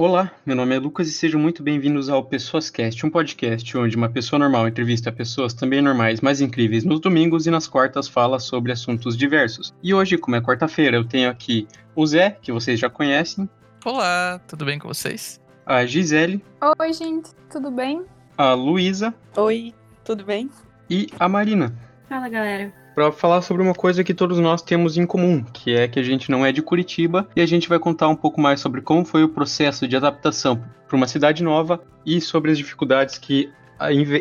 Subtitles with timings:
[0.00, 3.96] Olá, meu nome é Lucas e sejam muito bem-vindos ao Pessoas Cast, um podcast onde
[3.96, 8.38] uma pessoa normal entrevista pessoas também normais, mas incríveis nos domingos e nas quartas fala
[8.38, 9.74] sobre assuntos diversos.
[9.82, 11.66] E hoje, como é quarta-feira, eu tenho aqui
[11.96, 13.50] o Zé, que vocês já conhecem.
[13.84, 15.40] Olá, tudo bem com vocês?
[15.66, 16.44] A Gisele.
[16.78, 18.04] Oi, gente, tudo bem?
[18.36, 19.12] A Luísa.
[19.36, 19.74] Oi,
[20.04, 20.48] tudo bem?
[20.88, 21.74] E a Marina.
[22.08, 25.86] Fala, galera para falar sobre uma coisa que todos nós temos em comum, que é
[25.86, 28.58] que a gente não é de Curitiba e a gente vai contar um pouco mais
[28.58, 33.16] sobre como foi o processo de adaptação para uma cidade nova e sobre as dificuldades
[33.16, 33.52] que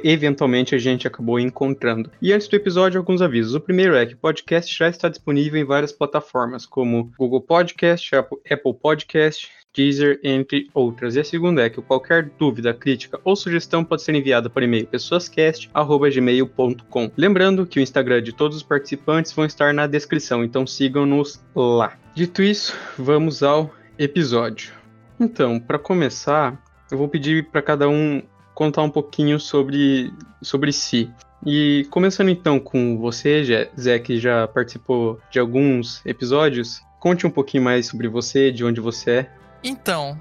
[0.03, 2.11] eventualmente a gente acabou encontrando.
[2.21, 3.55] E antes do episódio, alguns avisos.
[3.55, 8.15] O primeiro é que o podcast já está disponível em várias plataformas, como Google Podcast,
[8.15, 11.15] Apple Podcast, Deezer, entre outras.
[11.15, 14.87] E a segunda é que qualquer dúvida, crítica ou sugestão pode ser enviada por e-mail
[14.87, 17.11] pessoascast.gmail.com.
[17.15, 21.93] Lembrando que o Instagram de todos os participantes vão estar na descrição, então sigam-nos lá.
[22.15, 24.73] Dito isso, vamos ao episódio.
[25.19, 26.59] Então, para começar,
[26.91, 28.23] eu vou pedir para cada um
[28.55, 30.11] contar um pouquinho sobre,
[30.41, 31.07] sobre si.
[31.45, 37.63] E começando então com você, Zé, que já participou de alguns episódios, conte um pouquinho
[37.63, 39.36] mais sobre você, de onde você é.
[39.67, 40.17] Então,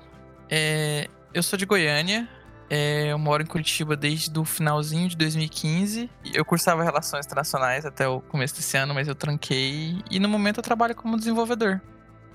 [0.50, 2.28] é, eu sou de Goiânia,
[2.68, 6.10] é, eu moro em Curitiba desde o finalzinho de 2015.
[6.34, 10.02] Eu cursava Relações Internacionais até o começo desse ano, mas eu tranquei.
[10.10, 11.80] E no momento eu trabalho como desenvolvedor.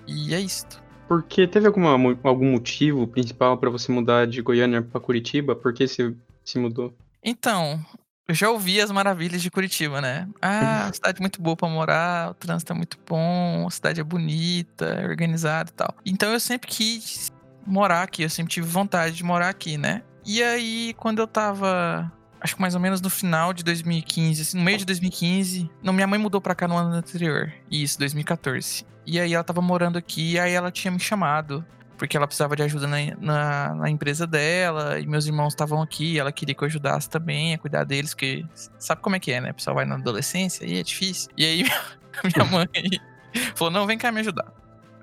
[0.07, 0.81] E é isto.
[1.05, 1.91] Porque teve alguma,
[2.23, 5.53] algum motivo principal para você mudar de Goiânia para Curitiba?
[5.53, 6.95] Por que você se mudou?
[7.21, 7.85] Então,
[8.27, 10.27] eu já ouvi as maravilhas de Curitiba, né?
[10.41, 14.85] Ah, cidade muito boa para morar, o trânsito é muito bom, a cidade é bonita,
[14.85, 15.95] é organizada e tal.
[16.05, 17.31] Então eu sempre quis
[17.65, 20.01] morar aqui, eu sempre tive vontade de morar aqui, né?
[20.25, 22.11] E aí, quando eu tava
[22.41, 25.69] acho que mais ou menos no final de 2015, assim, no meio de 2015.
[25.83, 27.53] Não, minha mãe mudou pra cá no ano anterior.
[27.69, 28.85] Isso, 2014.
[29.05, 31.65] E aí ela tava morando aqui, e aí ela tinha me chamado
[32.01, 36.17] porque ela precisava de ajuda na, na, na empresa dela, e meus irmãos estavam aqui,
[36.17, 38.43] ela queria que eu ajudasse também a cuidar deles, porque
[38.79, 39.51] sabe como é que é, né?
[39.51, 41.29] O pessoal vai na adolescência e é difícil.
[41.37, 41.63] E aí
[42.25, 42.67] minha mãe
[43.53, 44.51] falou: não, vem cá me ajudar.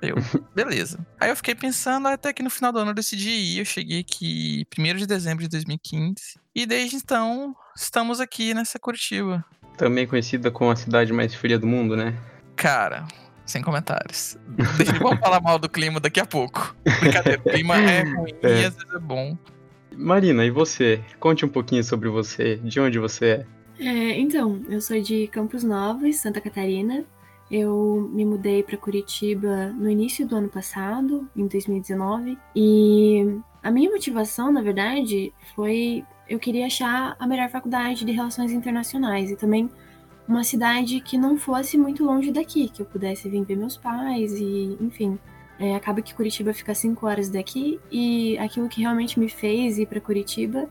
[0.03, 0.17] Eu,
[0.53, 0.99] beleza.
[1.21, 3.59] Aí eu fiquei pensando, até que no final do ano eu decidi ir.
[3.61, 6.17] Eu cheguei aqui 1 de dezembro de 2015.
[6.53, 9.45] E desde então, estamos aqui nessa Curitiba.
[9.77, 12.19] Também conhecida como a cidade mais fria do mundo, né?
[12.57, 13.07] Cara,
[13.49, 14.37] sem comentários.
[14.77, 16.77] Deixa eu falar mal do clima daqui a pouco.
[17.01, 18.49] Brincadeira, o clima é ruim é.
[18.49, 19.37] e às vezes é bom.
[19.97, 21.03] Marina, e você?
[21.19, 23.45] Conte um pouquinho sobre você, de onde você
[23.81, 23.87] é.
[23.87, 27.05] é então, eu sou de Campos Novos, Santa Catarina.
[27.51, 33.91] Eu me mudei para Curitiba no início do ano passado, em 2019, e a minha
[33.91, 39.71] motivação, na verdade, foi eu queria achar a melhor faculdade de relações internacionais e também
[40.29, 44.33] uma cidade que não fosse muito longe daqui, que eu pudesse vir ver meus pais
[44.35, 45.19] e, enfim.
[45.59, 49.87] É, acaba que Curitiba fica cinco horas daqui e aquilo que realmente me fez ir
[49.87, 50.69] para Curitiba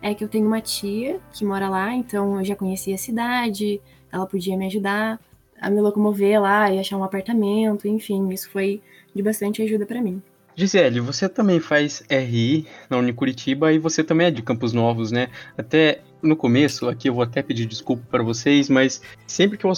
[0.00, 3.82] é que eu tenho uma tia que mora lá, então eu já conhecia a cidade,
[4.10, 5.20] ela podia me ajudar
[5.60, 8.80] a me locomover lá e achar um apartamento, enfim, isso foi
[9.14, 10.22] de bastante ajuda para mim.
[10.56, 15.28] Gisele, você também faz RI na Unicuritiba e você também é de Campos Novos, né?
[15.56, 19.72] Até no começo, aqui eu vou até pedir desculpa para vocês, mas sempre que eu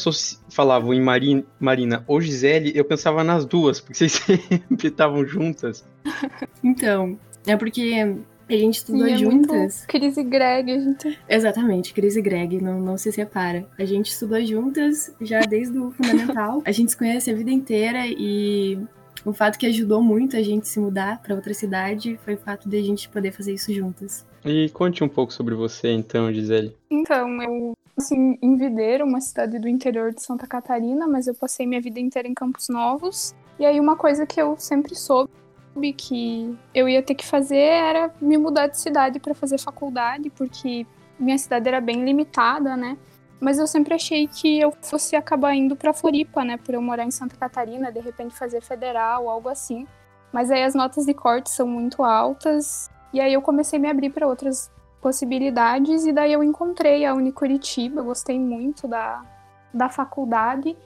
[0.49, 4.13] falava em Marin, Marina ou Gisele, eu pensava nas duas, porque vocês
[4.49, 5.85] sempre estavam juntas.
[6.65, 8.17] Então, é porque
[8.49, 9.85] a gente estudou e é juntas.
[9.87, 11.19] Cris e Greg, a gente.
[11.29, 13.67] Exatamente, Cris e Greg, não, não se separa.
[13.79, 16.63] A gente estudou juntas já desde o fundamental.
[16.67, 18.79] A gente se conhece a vida inteira e
[19.25, 22.69] o fato que ajudou muito a gente se mudar para outra cidade foi o fato
[22.69, 24.27] de a gente poder fazer isso juntas.
[24.45, 26.77] E conte um pouco sobre você, então, Gisele.
[26.91, 31.67] Então, eu assim, em Videiro, uma cidade do interior de Santa Catarina, mas eu passei
[31.67, 33.35] minha vida inteira em Campos Novos.
[33.59, 35.31] E aí uma coisa que eu sempre soube
[35.97, 40.87] que eu ia ter que fazer era me mudar de cidade para fazer faculdade, porque
[41.19, 42.97] minha cidade era bem limitada, né?
[43.41, 46.57] Mas eu sempre achei que eu fosse acabar indo para Floripa, né?
[46.57, 49.87] Por eu morar em Santa Catarina, de repente fazer federal, algo assim.
[50.33, 52.89] Mas aí as notas de corte são muito altas.
[53.13, 54.71] E aí eu comecei a me abrir para outras
[55.01, 56.07] possibilidades.
[56.07, 59.23] E daí eu encontrei a Unicuritiba, gostei muito da,
[59.75, 60.77] da faculdade.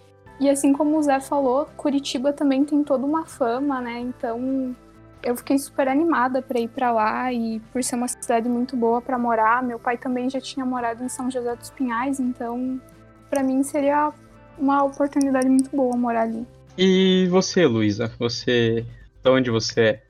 [0.41, 4.01] E assim como o Zé falou, Curitiba também tem toda uma fama, né?
[4.01, 4.75] Então
[5.23, 9.01] eu fiquei super animada para ir para lá e por ser uma cidade muito boa
[9.01, 9.63] para morar.
[9.63, 12.81] Meu pai também já tinha morado em São José dos Pinhais, então
[13.31, 14.13] para mim seria
[14.59, 16.47] uma oportunidade muito boa morar ali.
[16.77, 18.13] E você, Luísa?
[18.19, 18.85] Você,
[19.23, 20.03] de onde você é?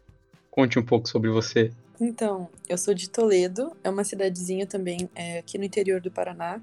[0.51, 1.71] Conte um pouco sobre você.
[2.01, 6.61] Então, eu sou de Toledo, é uma cidadezinha também é, aqui no interior do Paraná.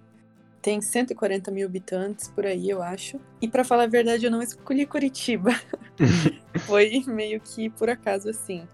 [0.61, 3.19] Tem 140 mil habitantes por aí, eu acho.
[3.41, 5.51] E para falar a verdade, eu não escolhi Curitiba.
[6.65, 8.67] Foi meio que por acaso assim.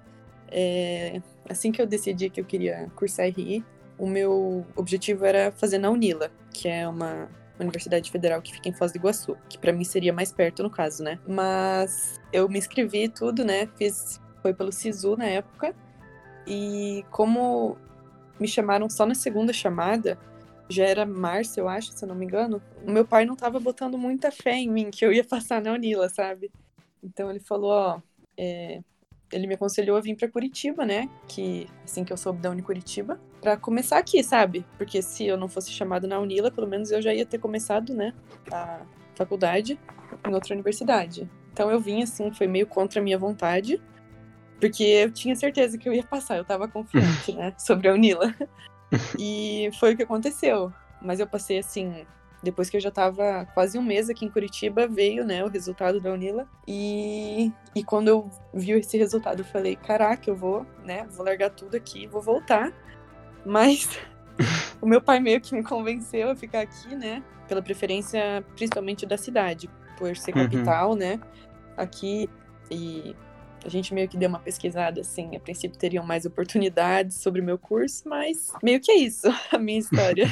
[0.52, 3.64] é, assim que eu decidi que eu queria cursar RI,
[3.98, 7.28] o meu objetivo era fazer na Unila, que é uma
[7.60, 10.70] universidade federal que fica em Foz do Iguaçu, que para mim seria mais perto no
[10.70, 11.20] caso, né?
[11.28, 13.68] Mas eu me inscrevi tudo, né?
[13.78, 15.76] Fiz foi pelo Sisu na época.
[16.50, 17.78] E como
[18.40, 20.18] me chamaram só na segunda chamada,
[20.68, 22.62] já era março, eu acho, se eu não me engano.
[22.86, 25.72] O meu pai não tava botando muita fé em mim que eu ia passar na
[25.74, 26.52] Unila, sabe?
[27.04, 28.02] Então ele falou, ó,
[28.38, 28.82] é,
[29.32, 31.10] ele me aconselhou a vir para Curitiba, né?
[31.28, 34.66] Que assim que eu soube da Unicuritiba, para começar aqui, sabe?
[34.78, 37.94] Porque se eu não fosse chamado na Unila, pelo menos eu já ia ter começado,
[37.94, 38.14] né,
[38.52, 38.82] a
[39.16, 39.80] faculdade
[40.28, 41.30] em outra universidade.
[41.54, 43.82] Então eu vim assim, foi meio contra a minha vontade,
[44.60, 48.34] porque eu tinha certeza que eu ia passar, eu tava confiante, né, sobre a Unila.
[49.18, 50.74] E foi o que aconteceu.
[51.02, 52.06] Mas eu passei assim,
[52.44, 56.00] depois que eu já estava quase um mês aqui em Curitiba, veio, né, o resultado
[56.02, 56.48] da Unila.
[56.68, 61.50] E, e quando eu vi esse resultado, eu falei, caraca, eu vou, né, vou largar
[61.52, 62.74] tudo aqui, vou voltar.
[63.46, 63.90] Mas
[64.82, 69.18] o meu pai meio que me convenceu a ficar aqui, né, pela preferência principalmente da
[69.18, 70.44] cidade, por ser Uhum.
[70.44, 71.20] capital, né,
[71.78, 72.30] aqui.
[72.72, 73.16] E
[73.66, 77.44] a gente meio que deu uma pesquisada, assim, a princípio teriam mais oportunidades sobre o
[77.44, 80.28] meu curso, mas meio que é isso, a minha história.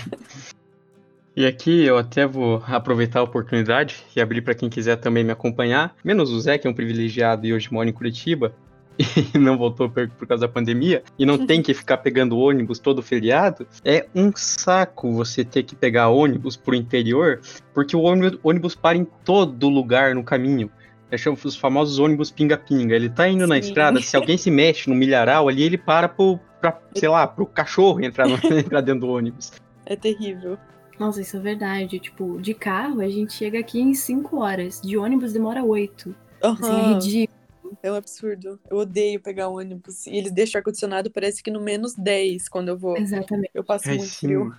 [1.35, 5.31] E aqui eu até vou aproveitar a oportunidade e abrir para quem quiser também me
[5.31, 5.95] acompanhar.
[6.03, 8.56] Menos o Zé, que é um privilegiado e hoje mora em Curitiba
[9.35, 13.03] e não voltou por, causa da pandemia e não tem que ficar pegando ônibus todo
[13.03, 13.68] feriado.
[13.85, 17.39] É um saco você ter que pegar ônibus pro interior,
[17.73, 20.71] porque o ônibus, ônibus para em todo lugar no caminho.
[21.09, 22.95] É chama os famosos ônibus pinga-pinga.
[22.95, 23.62] Ele tá indo na Sim.
[23.62, 27.45] estrada, se alguém se mexe no milharal ali, ele para pro, pra, sei lá, pro
[27.45, 29.51] cachorro entrar, no- entrar dentro do ônibus.
[29.86, 30.57] É terrível.
[31.00, 31.98] Nossa, isso é verdade.
[32.00, 34.81] Tipo, de carro a gente chega aqui em 5 horas.
[34.81, 36.13] De ônibus demora 8.
[36.42, 37.38] Assim, é ridículo.
[37.83, 38.59] É um absurdo.
[38.69, 40.07] Eu odeio pegar ônibus.
[40.07, 42.98] E eles deixam ar-condicionado, parece que no menos 10 quando eu vou.
[42.98, 43.51] Exatamente.
[43.54, 44.27] Eu passo Ai, muito sim.
[44.27, 44.54] frio.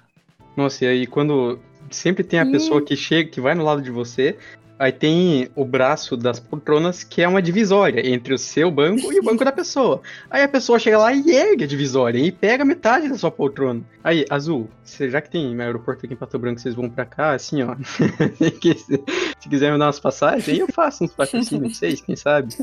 [0.56, 1.58] Nossa, e aí quando
[1.90, 4.36] sempre tem a pessoa que chega, que vai no lado de você,
[4.78, 9.18] aí tem o braço das poltronas que é uma divisória entre o seu banco e
[9.18, 10.00] o banco da pessoa.
[10.30, 13.82] Aí a pessoa chega lá e ergue a divisória e pega metade da sua poltrona.
[14.04, 17.62] Aí, Azul, já que tem aeroporto aqui em Pato Branco, vocês vão pra cá, assim,
[17.62, 17.74] ó.
[19.38, 22.54] se quiser me dar umas passagens, aí eu faço uns patrocínios pra vocês, quem sabe?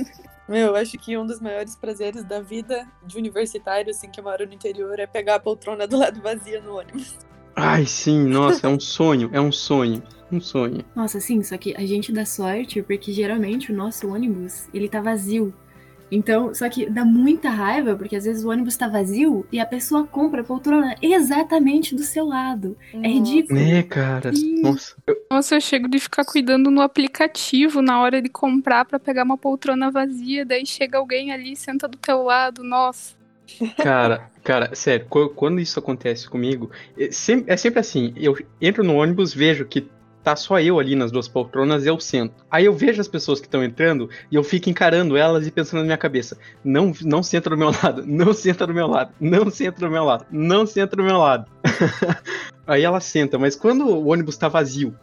[0.47, 4.23] Meu, eu acho que um dos maiores prazeres da vida de universitário, assim, que eu
[4.23, 7.17] moro no interior, é pegar a poltrona do lado vazia no ônibus.
[7.55, 10.83] Ai, sim, nossa, é um sonho, é um sonho, um sonho.
[10.95, 14.99] Nossa, sim, só que a gente dá sorte porque geralmente o nosso ônibus, ele tá
[15.01, 15.53] vazio.
[16.11, 19.65] Então, só que dá muita raiva porque às vezes o ônibus tá vazio e a
[19.65, 22.77] pessoa compra a poltrona exatamente do seu lado.
[22.93, 23.59] É ridículo.
[23.59, 24.31] Né, cara?
[24.61, 24.95] Nossa.
[25.31, 29.37] Nossa, eu chego de ficar cuidando no aplicativo na hora de comprar pra pegar uma
[29.37, 32.63] poltrona vazia, daí chega alguém ali e senta do teu lado.
[32.63, 33.15] Nossa.
[33.77, 38.83] Cara, cara, sério, qu- quando isso acontece comigo, é sempre, é sempre assim, eu entro
[38.83, 39.87] no ônibus, vejo que
[40.23, 42.33] tá só eu ali nas duas poltronas, eu sento.
[42.49, 45.81] Aí eu vejo as pessoas que estão entrando e eu fico encarando elas e pensando
[45.81, 49.51] na minha cabeça, não, não senta do meu lado, não senta do meu lado, não
[49.51, 51.45] senta do meu lado, não senta do meu lado.
[52.65, 54.95] Aí ela senta, mas quando o ônibus tá vazio,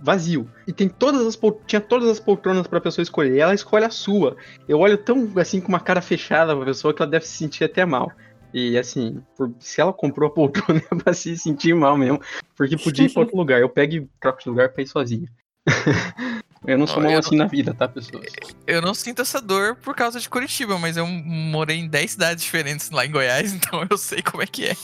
[0.00, 3.90] vazio, e tem todas as tinha todas as poltronas pra pessoa escolher, ela escolhe a
[3.90, 4.36] sua.
[4.68, 7.64] Eu olho tão assim com uma cara fechada pra pessoa que ela deve se sentir
[7.64, 8.12] até mal.
[8.54, 12.20] E assim, por- se ela comprou a poltrona é pra se sentir mal mesmo.
[12.56, 13.60] Porque podia ir pra outro lugar.
[13.60, 15.28] Eu pego e troco de lugar pra ir sozinho.
[16.66, 18.26] eu não sou mal assim na vida, tá, pessoas?
[18.66, 22.42] Eu não sinto essa dor por causa de Curitiba, mas eu morei em 10 cidades
[22.44, 24.76] diferentes lá em Goiás, então eu sei como é que é.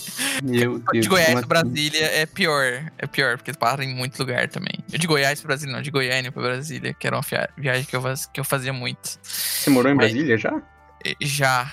[0.43, 1.03] Meu Deus.
[1.05, 1.69] De Goiás como pra assim?
[1.71, 2.91] Brasília é pior.
[2.99, 4.75] É pior, porque param em muito lugar também.
[4.93, 7.23] Eu de Goiás pra Brasília, não, de Goiânia pra Brasília, que era uma
[7.57, 8.03] viagem que eu,
[8.33, 9.19] que eu fazia muito.
[9.23, 10.63] Você morou em Mas- Brasília já?
[11.05, 11.71] E- Já.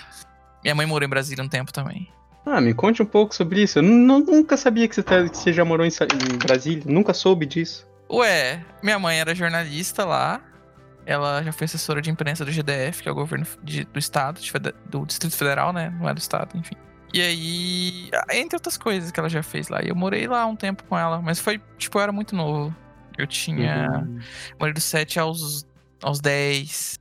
[0.64, 2.08] Minha mãe morou em Brasília um tempo também.
[2.46, 3.80] Ah, me conte um pouco sobre isso.
[3.80, 6.84] Eu nu- nunca sabia que você, tá- que você já morou em, em Brasília.
[6.88, 7.88] Nunca soube disso.
[8.12, 10.42] Ué, minha mãe era jornalista lá.
[11.06, 14.40] Ela já foi assessora de imprensa do GDF, que é o governo de- do estado,
[14.40, 14.52] de
[14.86, 15.90] do Distrito Federal, né?
[16.00, 16.76] Não é do estado, enfim.
[17.14, 19.82] E aí, entre outras coisas que ela já fez lá.
[19.84, 22.74] E eu morei lá um tempo com ela, mas foi, tipo, eu era muito novo.
[23.18, 23.90] Eu tinha.
[24.06, 24.20] Uhum.
[24.60, 25.66] Morei dos 7 aos,
[26.02, 26.98] aos 10,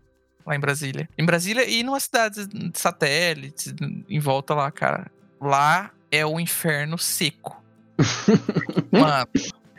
[0.46, 1.08] lá em Brasília.
[1.16, 3.72] Em Brasília e numas cidades satélites,
[4.08, 5.10] em volta lá, cara.
[5.40, 7.62] Lá é o inferno seco.
[8.90, 9.28] Mano,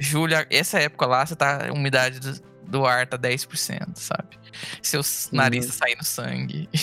[0.02, 1.68] Júlia, essa época lá, você tá.
[1.70, 4.40] A umidade do, do ar tá 10%, sabe?
[4.82, 6.68] Seus nariz tá saindo sangue.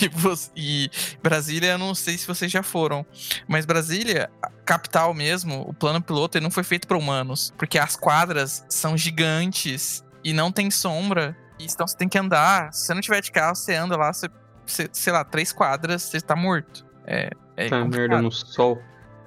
[0.00, 0.90] e, você- e
[1.22, 3.04] Brasília, eu não sei se vocês já foram,
[3.48, 4.30] mas Brasília,
[4.64, 7.52] capital mesmo, o plano piloto, ele não foi feito para humanos.
[7.58, 11.36] Porque as quadras são gigantes e não tem sombra.
[11.58, 12.72] e Então você tem que andar.
[12.72, 14.28] Se você não tiver de carro, você anda lá, você
[14.66, 16.86] sei, sei lá, três quadras, você tá morto.
[17.06, 18.80] É, é tá merda no sol.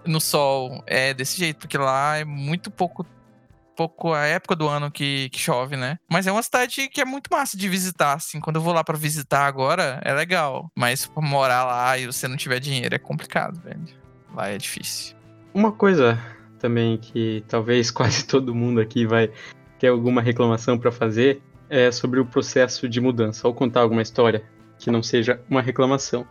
[0.06, 0.82] no sol.
[0.88, 3.06] É desse jeito, porque lá é muito pouco
[3.76, 5.98] pouco a época do ano que, que chove, né?
[6.10, 8.40] Mas é uma cidade que é muito massa de visitar, assim.
[8.40, 10.72] Quando eu vou lá pra visitar agora, é legal.
[10.78, 13.84] Mas pra morar lá e você não tiver dinheiro é complicado, velho.
[14.34, 15.16] Lá é difícil.
[15.54, 16.20] Uma coisa
[16.60, 19.32] também que talvez quase todo mundo aqui vai
[19.80, 23.48] ter alguma reclamação pra fazer é sobre o processo de mudança.
[23.48, 24.44] Ou contar alguma história
[24.78, 26.28] que não seja uma reclamação.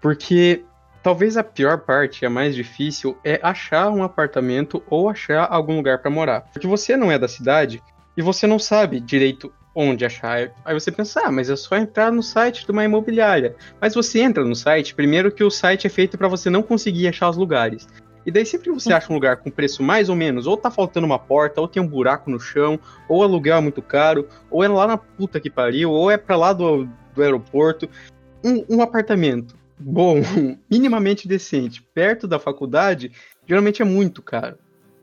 [0.00, 0.64] Porque
[1.02, 5.98] talvez a pior parte, a mais difícil, é achar um apartamento ou achar algum lugar
[5.98, 6.42] pra morar.
[6.52, 7.82] Porque você não é da cidade
[8.16, 10.52] e você não sabe direito onde achar.
[10.64, 13.54] Aí você pensa, ah, mas é só entrar no site de uma imobiliária.
[13.80, 17.08] Mas você entra no site, primeiro que o site é feito pra você não conseguir
[17.08, 17.86] achar os lugares.
[18.26, 20.70] E daí sempre que você acha um lugar com preço mais ou menos, ou tá
[20.70, 22.78] faltando uma porta, ou tem um buraco no chão,
[23.08, 26.18] ou o aluguel é muito caro, ou é lá na puta que pariu, ou é
[26.18, 27.88] pra lá do, do aeroporto.
[28.44, 30.16] Um, um apartamento bom,
[30.70, 33.12] minimamente decente, perto da faculdade,
[33.46, 34.56] geralmente é muito caro.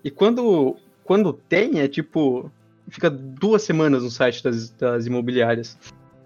[0.03, 2.51] E quando, quando tem, é tipo.
[2.89, 5.77] Fica duas semanas no site das, das imobiliárias.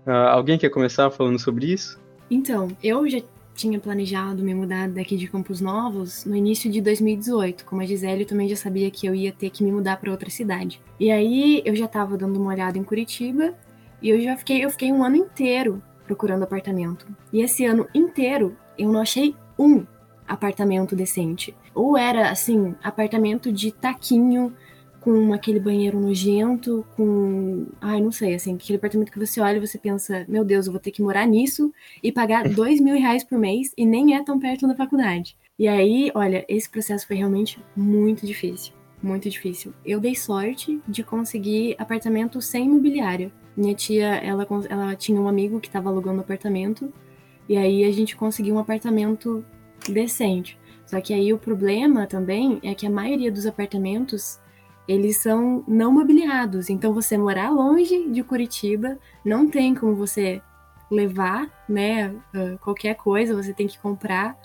[0.05, 2.00] Ah, alguém quer começar falando sobre isso?
[2.29, 3.20] Então, eu já
[3.55, 7.65] tinha planejado me mudar daqui de Campos Novos no início de 2018.
[7.65, 10.12] Como a Gisele, eu também já sabia que eu ia ter que me mudar para
[10.12, 10.79] outra cidade.
[11.00, 13.55] E aí eu já estava dando uma olhada em Curitiba
[14.01, 15.81] e eu já fiquei, eu fiquei um ano inteiro
[16.12, 17.08] procurando apartamento.
[17.32, 19.86] E esse ano inteiro eu não achei um
[20.27, 21.56] apartamento decente.
[21.74, 24.53] Ou era assim, apartamento de taquinho
[25.00, 27.65] com aquele banheiro nojento, com.
[27.80, 30.74] Ai, não sei, assim, aquele apartamento que você olha e você pensa, meu Deus, eu
[30.74, 34.24] vou ter que morar nisso e pagar dois mil reais por mês e nem é
[34.24, 35.38] tão perto da faculdade.
[35.58, 38.74] E aí, olha, esse processo foi realmente muito difícil.
[39.01, 39.74] Muito difícil.
[39.86, 43.32] Eu dei sorte de conseguir apartamento sem imobiliária.
[43.55, 46.91] Minha tia, ela, ela tinha um amigo que estava alugando apartamento,
[47.48, 49.43] e aí a gente conseguiu um apartamento
[49.89, 50.58] decente.
[50.86, 54.39] Só que aí o problema também é que a maioria dos apartamentos
[54.88, 56.70] eles são não mobiliados.
[56.70, 60.41] Então você morar longe de Curitiba não tem como você
[60.89, 62.13] levar, né,
[62.60, 64.38] qualquer coisa, você tem que comprar.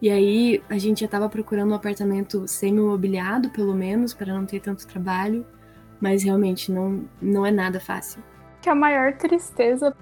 [0.00, 4.60] E aí a gente já estava procurando um apartamento semi-mobiliado, pelo menos, para não ter
[4.60, 5.44] tanto trabalho,
[6.00, 8.22] mas realmente não, não é nada fácil.
[8.62, 9.94] Que a maior tristeza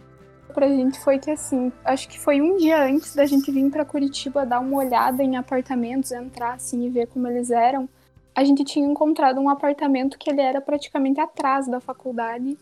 [0.54, 3.84] pra gente foi que assim, acho que foi um dia antes da gente vir para
[3.84, 7.88] Curitiba dar uma olhada em apartamentos, entrar assim e ver como eles eram
[8.34, 12.56] a gente tinha encontrado um apartamento que ele era praticamente atrás da faculdade.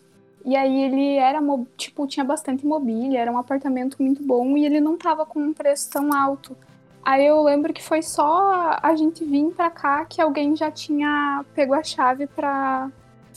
[0.44, 1.40] E aí ele era,
[1.76, 5.52] tipo, tinha bastante mobília, era um apartamento muito bom e ele não tava com um
[5.52, 6.56] preço tão alto.
[7.04, 11.44] Aí eu lembro que foi só a gente vir pra cá que alguém já tinha
[11.54, 12.90] pego a chave pra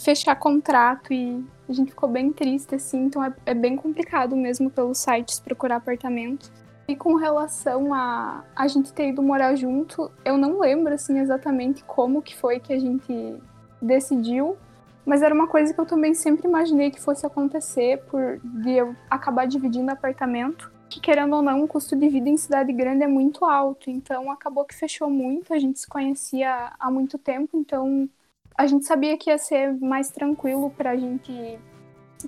[0.03, 4.69] fechar contrato e a gente ficou bem triste, assim, então é, é bem complicado mesmo
[4.69, 6.51] pelos sites procurar apartamento.
[6.87, 11.83] E com relação a a gente ter ido morar junto, eu não lembro assim exatamente
[11.85, 13.37] como que foi que a gente
[13.81, 14.57] decidiu,
[15.05, 18.95] mas era uma coisa que eu também sempre imaginei que fosse acontecer por de eu
[19.09, 20.71] acabar dividindo apartamento.
[20.89, 24.29] Que querendo ou não, o custo de vida em cidade grande é muito alto, então
[24.29, 28.09] acabou que fechou muito, a gente se conhecia há muito tempo, então
[28.57, 31.59] a gente sabia que ia ser mais tranquilo pra gente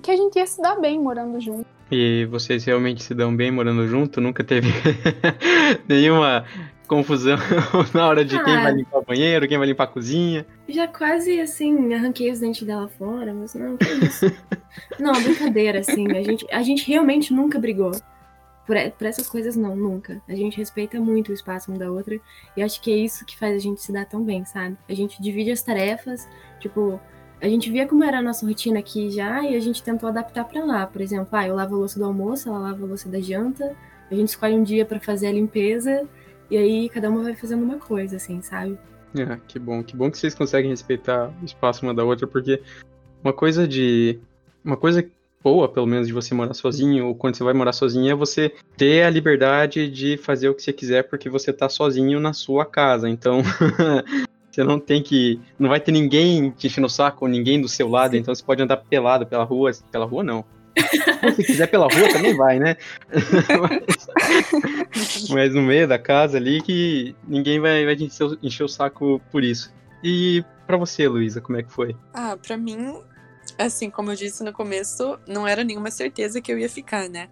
[0.02, 1.66] que a gente ia se dar bem morando junto.
[1.90, 4.20] E vocês realmente se dão bem morando junto?
[4.20, 4.68] Nunca teve
[5.86, 6.44] nenhuma
[6.86, 7.38] confusão
[7.94, 10.46] na hora de ah, quem vai limpar o banheiro, quem vai limpar a cozinha?
[10.68, 14.26] Já quase, assim, arranquei os dentes dela fora, mas não, que isso.
[14.98, 17.92] não, brincadeira, assim, a gente, a gente realmente nunca brigou.
[18.66, 20.22] Por, por, essas coisas, não, nunca.
[20.28, 22.18] A gente respeita muito o espaço uma da outra.
[22.56, 24.76] E acho que é isso que faz a gente se dar tão bem, sabe?
[24.88, 26.26] A gente divide as tarefas,
[26.60, 26.98] tipo,
[27.40, 30.44] a gente via como era a nossa rotina aqui já e a gente tentou adaptar
[30.44, 30.86] para lá.
[30.86, 33.76] Por exemplo, ah, eu lavo a louça do almoço, ela lava a louça da janta,
[34.10, 36.08] a gente escolhe um dia para fazer a limpeza
[36.50, 38.78] e aí cada uma vai fazendo uma coisa, assim, sabe?
[39.14, 42.62] É, que bom, que bom que vocês conseguem respeitar o espaço uma da outra, porque
[43.22, 44.18] uma coisa de.
[44.64, 45.06] Uma coisa
[45.44, 48.54] boa, pelo menos, de você morar sozinho, ou quando você vai morar sozinho, é você
[48.78, 52.64] ter a liberdade de fazer o que você quiser, porque você tá sozinho na sua
[52.64, 53.08] casa.
[53.10, 53.42] Então,
[54.54, 55.40] Você não tem que.
[55.58, 58.18] Não vai ter ninguém te enchendo o saco, ninguém do seu lado, Sim.
[58.18, 59.72] então você pode andar pelado pela rua.
[59.90, 60.44] Pela rua, não.
[61.34, 62.76] Se quiser pela rua, também vai, né?
[63.60, 68.68] mas, mas, no meio da casa ali que ninguém vai, vai te encher, encher o
[68.68, 69.74] saco por isso.
[70.04, 71.96] E para você, Luísa, como é que foi?
[72.12, 73.02] Ah, para mim,
[73.58, 77.28] assim, como eu disse no começo, não era nenhuma certeza que eu ia ficar, né?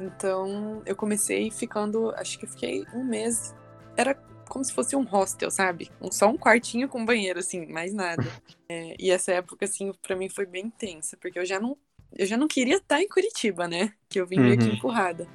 [0.00, 3.54] Então, eu comecei ficando, acho que fiquei um mês.
[3.96, 4.14] Era
[4.48, 5.90] como se fosse um hostel, sabe?
[6.10, 8.24] Só um quartinho com banheiro, assim, mais nada.
[8.66, 11.76] É, e essa época, assim, para mim foi bem tensa, porque eu já não,
[12.16, 13.92] eu já não queria estar em Curitiba, né?
[14.08, 14.52] Que eu vim uhum.
[14.54, 15.28] aqui empurrada.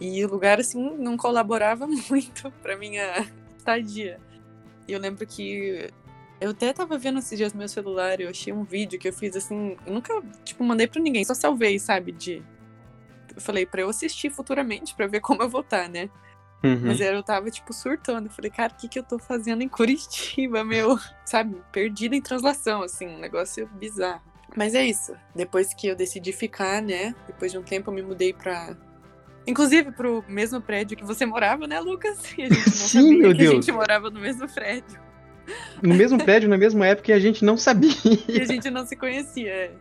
[0.00, 3.26] E o lugar, assim, não colaborava muito pra minha
[3.58, 4.20] estadia.
[4.86, 5.90] E eu lembro que
[6.42, 9.12] eu até tava vendo esses dias no meu celular, eu achei um vídeo que eu
[9.12, 10.12] fiz assim, eu nunca,
[10.44, 12.42] tipo, mandei pra ninguém, só salvei, sabe, de...
[13.34, 16.10] Eu falei pra eu assistir futuramente, pra ver como eu vou estar, né?
[16.62, 16.82] Uhum.
[16.84, 18.26] Mas eu tava, tipo, surtando.
[18.26, 20.98] Eu falei, cara, o que que eu tô fazendo em Curitiba, meu?
[21.24, 24.20] Sabe, perdida em translação, assim, um negócio bizarro.
[24.54, 25.14] Mas é isso.
[25.34, 27.14] Depois que eu decidi ficar, né?
[27.26, 28.76] Depois de um tempo eu me mudei pra...
[29.46, 32.18] Inclusive pro mesmo prédio que você morava, né, Lucas?
[32.38, 33.54] E a gente não Sim, sabia meu que a Deus.
[33.54, 35.00] gente morava no mesmo prédio.
[35.82, 37.90] No mesmo prédio, na mesma época, e a gente não sabia.
[38.28, 39.72] E a gente não se conhecia.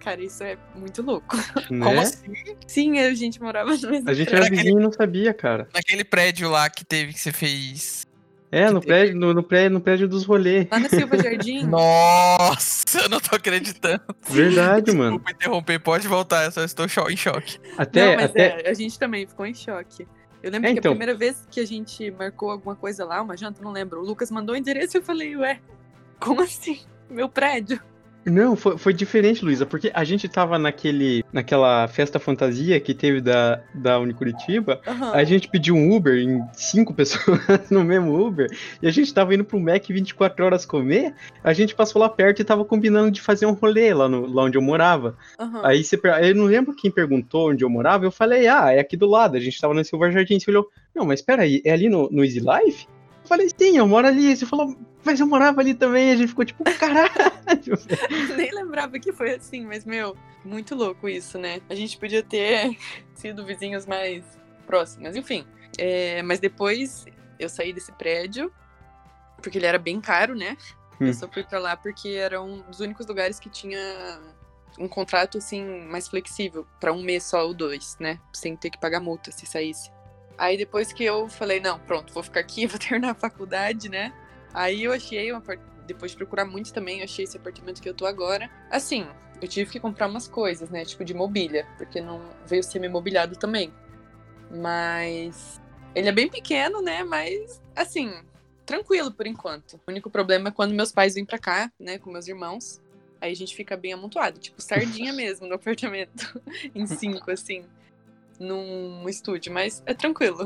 [0.00, 1.36] Cara, isso é muito louco.
[1.70, 1.84] né?
[1.84, 2.32] Como assim?
[2.66, 4.46] Sim, a gente morava no mesmo A gente prédio.
[4.46, 5.68] era vizinho e não sabia, cara.
[5.74, 8.06] Naquele prédio lá que teve que você fez.
[8.50, 10.66] É, no prédio, no, no prédio, no prédio dos rolês.
[10.70, 11.64] Lá na Silva Jardim.
[11.68, 14.00] Nossa, eu não tô acreditando.
[14.30, 15.18] Verdade, mano.
[15.18, 17.58] Desculpa interromper, pode voltar, eu só estou em choque.
[17.76, 20.06] Até, não, mas até, é, a gente também ficou em choque.
[20.42, 20.92] Eu lembro É, que então.
[20.92, 24.00] a primeira vez que a gente marcou alguma coisa lá, uma janta, não lembro.
[24.00, 25.60] O Lucas mandou o endereço e eu falei, ué,
[26.20, 26.80] como assim?
[27.10, 27.80] Meu prédio?
[28.28, 33.20] Não, foi, foi diferente, Luísa, porque a gente tava naquele, naquela festa fantasia que teve
[33.20, 35.12] da, da Unicuritiba, Aham.
[35.12, 38.48] a gente pediu um Uber em cinco pessoas no mesmo Uber,
[38.82, 42.40] e a gente tava indo pro Mac 24 horas comer, a gente passou lá perto
[42.40, 45.16] e tava combinando de fazer um rolê lá, no, lá onde eu morava.
[45.38, 45.62] aham.
[45.64, 48.96] Aí você, eu não lembro quem perguntou onde eu morava, eu falei, ah, é aqui
[48.96, 51.88] do lado, a gente tava no Silver Jardim, você olhou, não, mas peraí, é ali
[51.88, 52.86] no, no Easy Life?
[53.28, 56.46] Falei, sim, eu moro ali, você falou, mas eu morava ali também, a gente ficou
[56.46, 57.12] tipo, caralho.
[58.36, 61.60] Nem lembrava que foi assim, mas, meu, muito louco isso, né?
[61.68, 62.76] A gente podia ter
[63.14, 64.24] sido vizinhos mais
[64.66, 65.46] próximos, enfim.
[65.76, 67.04] É, mas depois
[67.38, 68.50] eu saí desse prédio,
[69.42, 70.56] porque ele era bem caro, né?
[70.98, 71.06] Hum.
[71.06, 73.78] Eu só fui pra lá porque era um dos únicos lugares que tinha
[74.78, 78.18] um contrato, assim, mais flexível, pra um mês só ou dois, né?
[78.32, 79.90] Sem ter que pagar multa se saísse.
[80.38, 84.12] Aí depois que eu falei, não, pronto, vou ficar aqui, vou terminar a faculdade, né?
[84.54, 87.88] Aí eu achei, um apart- depois de procurar muito também, eu achei esse apartamento que
[87.88, 88.48] eu tô agora.
[88.70, 89.06] Assim,
[89.42, 90.84] eu tive que comprar umas coisas, né?
[90.84, 93.72] Tipo de mobília, porque não veio semi-mobiliado também.
[94.50, 95.60] Mas
[95.94, 97.04] ele é bem pequeno, né?
[97.04, 98.12] Mas, assim,
[98.64, 99.74] tranquilo por enquanto.
[99.86, 102.80] O único problema é quando meus pais vêm pra cá, né, com meus irmãos.
[103.20, 106.40] Aí a gente fica bem amontoado, tipo sardinha mesmo no apartamento,
[106.74, 107.64] em cinco, assim,
[108.38, 110.44] num estúdio, mas é tranquilo.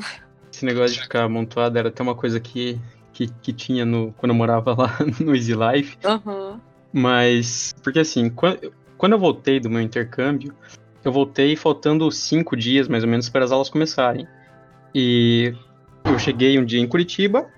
[0.52, 2.78] Esse negócio de ficar amontoado era até uma coisa que,
[3.12, 5.98] que, que tinha no, quando eu morava lá no Easy Life.
[6.04, 6.60] Aham.
[6.92, 10.54] Mas, porque assim, quando, quando eu voltei do meu intercâmbio,
[11.04, 14.26] eu voltei faltando cinco dias mais ou menos para as aulas começarem.
[14.94, 15.54] E
[16.04, 17.48] eu cheguei um dia em Curitiba,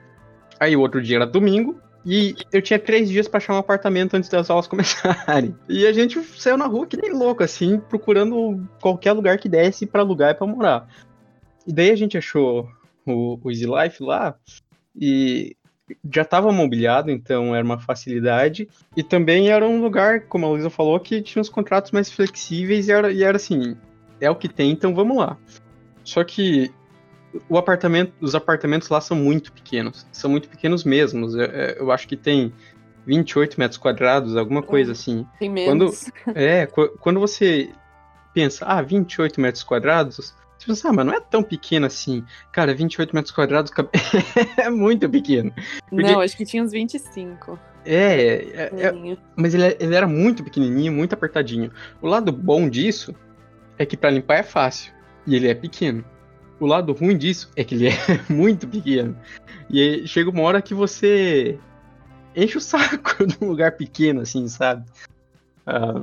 [0.59, 4.15] aí o outro dia era domingo, e eu tinha três dias para achar um apartamento
[4.15, 5.55] antes das aulas começarem.
[5.69, 9.87] E a gente saiu na rua que nem louco, assim, procurando qualquer lugar que desse
[9.87, 10.89] para alugar e para morar.
[11.67, 12.69] E daí a gente achou
[13.07, 14.37] o, o Easy Life lá,
[14.95, 15.57] e
[16.11, 18.69] já estava mobiliado, então era uma facilidade.
[18.97, 22.89] E também era um lugar, como a Luísa falou, que tinha os contratos mais flexíveis
[22.89, 23.77] e era, e era assim,
[24.21, 25.37] é o que tem, então vamos lá.
[26.03, 26.71] Só que
[27.49, 31.35] o apartamento, os apartamentos lá são muito pequenos, são muito pequenos mesmos.
[31.35, 32.53] Eu, eu acho que tem
[33.07, 35.27] 28 metros quadrados, alguma coisa assim.
[35.39, 36.11] Tem menos.
[36.35, 37.71] É, qu- quando você
[38.33, 42.25] pensa, ah, 28 metros quadrados, você pensa, ah, mas não é tão pequeno assim.
[42.53, 43.71] Cara, 28 metros quadrados
[44.57, 45.53] é muito pequeno.
[45.91, 47.59] porque- Não, acho que tinha uns 25.
[47.85, 48.89] É, é, é-
[49.37, 51.71] mas ele, é- ele era muito pequenininho, muito apertadinho.
[52.01, 53.15] O lado bom disso
[53.79, 54.93] é que pra limpar é fácil
[55.27, 56.05] e ele é pequeno.
[56.61, 59.17] O lado ruim disso é que ele é muito pequeno.
[59.69, 61.59] E aí chega uma hora que você
[62.35, 64.85] enche o saco de um lugar pequeno, assim, sabe?
[65.67, 66.03] Ah,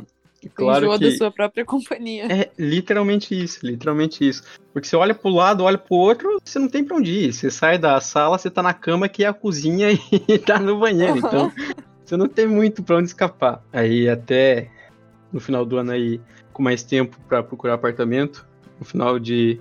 [0.55, 2.25] claro Enjoa que da sua própria companhia.
[2.31, 4.43] é literalmente isso, literalmente isso.
[4.73, 7.33] Porque você olha pro lado, olha pro outro, você não tem pra onde ir.
[7.33, 9.89] Você sai da sala, você tá na cama que é a cozinha
[10.27, 11.17] e tá no banheiro.
[11.17, 11.51] Então,
[12.03, 13.63] você não tem muito pra onde escapar.
[13.71, 14.69] Aí até
[15.31, 16.19] no final do ano aí,
[16.51, 18.45] com mais tempo pra procurar apartamento,
[18.79, 19.59] no final de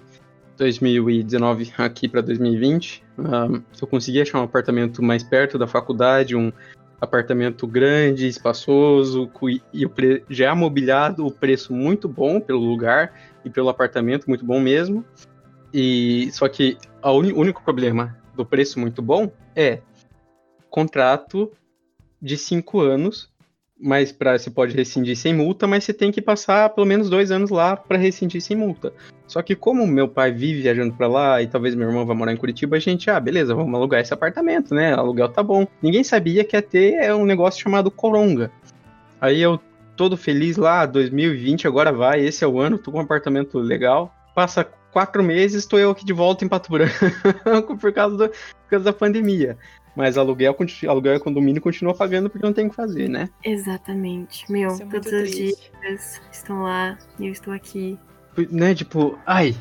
[0.61, 3.49] 2019 aqui pra 2020, ah,
[3.81, 6.53] eu consegui achar um apartamento mais perto da faculdade, um
[7.01, 9.31] apartamento grande, espaçoso,
[9.73, 9.89] e
[10.29, 15.03] já mobiliado, o preço muito bom pelo lugar e pelo apartamento, muito bom mesmo.
[15.73, 19.81] E só que o único problema do preço muito bom é
[20.69, 21.51] contrato
[22.21, 23.31] de cinco anos,
[23.81, 27.31] mas para você pode rescindir sem multa, mas você tem que passar pelo menos dois
[27.31, 28.93] anos lá para rescindir sem multa.
[29.27, 32.33] Só que como meu pai vive viajando para lá e talvez meu irmão vá morar
[32.33, 34.93] em Curitiba, a gente, ah, beleza, vamos alugar esse apartamento, né?
[34.93, 35.67] Aluguel tá bom.
[35.81, 38.51] Ninguém sabia que ia ter é, um negócio chamado Coronga.
[39.21, 39.59] Aí eu
[39.97, 44.15] todo feliz lá, 2020 agora vai, esse é o ano, tô com um apartamento legal.
[44.35, 48.71] Passa quatro meses estou eu aqui de volta em Pato Branco por causa, do, por
[48.71, 49.57] causa da pandemia.
[49.97, 50.57] Mas aluguel,
[50.89, 53.29] aluguel e condomínio continua pagando porque não tem o que fazer, né?
[53.45, 54.51] Exatamente.
[54.51, 57.99] Meu, é todos os dias estão lá e eu estou aqui.
[58.51, 59.55] Né, tipo, ai,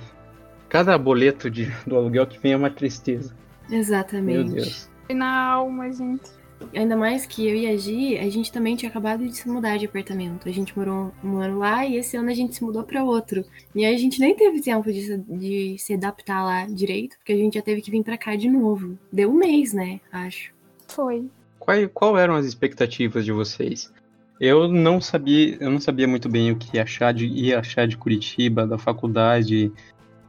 [0.70, 3.36] cada boleto de, do aluguel que vem é uma tristeza.
[3.70, 4.38] Exatamente.
[4.38, 4.90] Meu Deus.
[5.10, 6.39] Na alma, gente.
[6.74, 9.78] Ainda mais que eu e a Gi, a gente também tinha acabado de se mudar
[9.78, 10.48] de apartamento.
[10.48, 13.44] A gente morou um ano lá e esse ano a gente se mudou para outro.
[13.74, 17.38] E aí a gente nem teve tempo de, de se adaptar lá direito, porque a
[17.38, 18.98] gente já teve que vir para cá de novo.
[19.12, 20.00] Deu um mês, né?
[20.12, 20.52] Acho.
[20.88, 21.26] Foi.
[21.58, 23.92] Qual, qual eram as expectativas de vocês?
[24.40, 27.98] Eu não sabia, eu não sabia muito bem o que achar de ia achar de
[27.98, 29.72] Curitiba, da faculdade,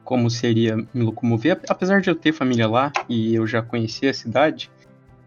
[0.04, 4.14] como seria me locomover, apesar de eu ter família lá e eu já conhecia a
[4.14, 4.68] cidade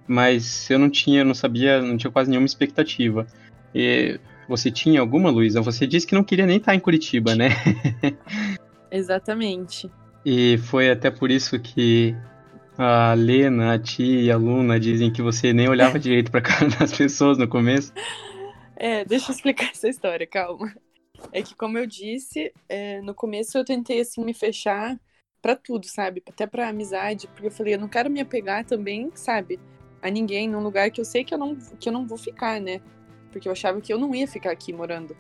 [0.08, 3.28] mas eu não tinha, não sabia, não tinha quase nenhuma expectativa.
[3.74, 5.62] E você tinha alguma, Luísa?
[5.62, 7.50] Você disse que não queria nem estar em Curitiba, né?
[8.92, 9.90] Exatamente.
[10.26, 12.16] E foi até por isso que
[12.78, 16.68] a Lena, a tia e a Luna dizem que você nem olhava direito para cara
[16.68, 17.92] das pessoas no começo.
[18.76, 20.74] É, deixa eu explicar essa história, calma.
[21.32, 25.00] É que, como eu disse, é, no começo eu tentei, assim, me fechar
[25.42, 26.24] para tudo, sabe?
[26.28, 29.60] Até pra amizade, porque eu falei, eu não quero me apegar também, sabe?
[30.04, 32.60] A ninguém num lugar que eu sei que eu não, que eu não vou ficar,
[32.60, 32.82] né?
[33.32, 35.16] Porque eu achava que eu não ia ficar aqui morando.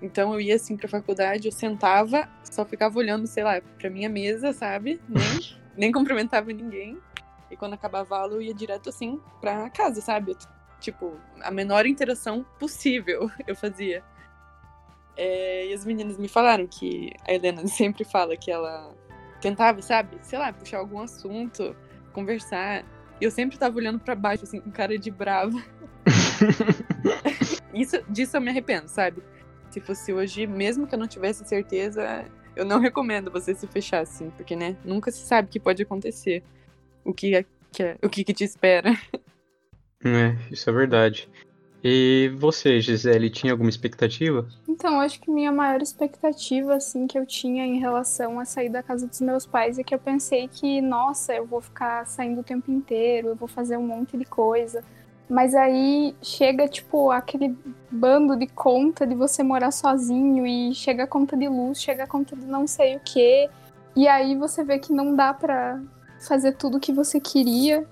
[0.00, 4.08] Então eu ia assim pra faculdade, eu sentava, só ficava olhando, sei lá, pra minha
[4.08, 5.00] mesa, sabe?
[5.06, 6.98] Nem, nem cumprimentava ninguém.
[7.50, 10.34] E quando acabava a aula, eu ia direto assim pra casa, sabe?
[10.80, 14.02] Tipo, a menor interação possível eu fazia.
[15.16, 18.94] É, e as meninas me falaram que a Helena sempre fala que ela
[19.40, 20.18] tentava, sabe?
[20.22, 21.76] Sei lá, puxar algum assunto,
[22.14, 22.84] conversar.
[23.20, 25.62] E eu sempre tava olhando para baixo, assim, com cara de brava.
[27.72, 29.22] Isso, disso eu me arrependo, sabe?
[29.70, 32.24] Se fosse hoje, mesmo que eu não tivesse certeza,
[32.54, 35.82] eu não recomendo você se fechar assim, porque, né, nunca se sabe o que pode
[35.82, 36.42] acontecer.
[37.04, 38.96] O que, é, que é, o que, que te espera.
[40.04, 41.28] É, isso é verdade.
[41.86, 44.48] E você, Gisele, tinha alguma expectativa?
[44.66, 48.82] Então, acho que minha maior expectativa, assim, que eu tinha em relação a sair da
[48.82, 52.44] casa dos meus pais é que eu pensei que, nossa, eu vou ficar saindo o
[52.44, 54.82] tempo inteiro, eu vou fazer um monte de coisa.
[55.28, 57.54] Mas aí chega, tipo, aquele
[57.90, 62.06] bando de conta de você morar sozinho e chega a conta de luz, chega a
[62.06, 63.50] conta de não sei o quê.
[63.94, 65.82] E aí você vê que não dá pra
[66.26, 67.86] fazer tudo o que você queria.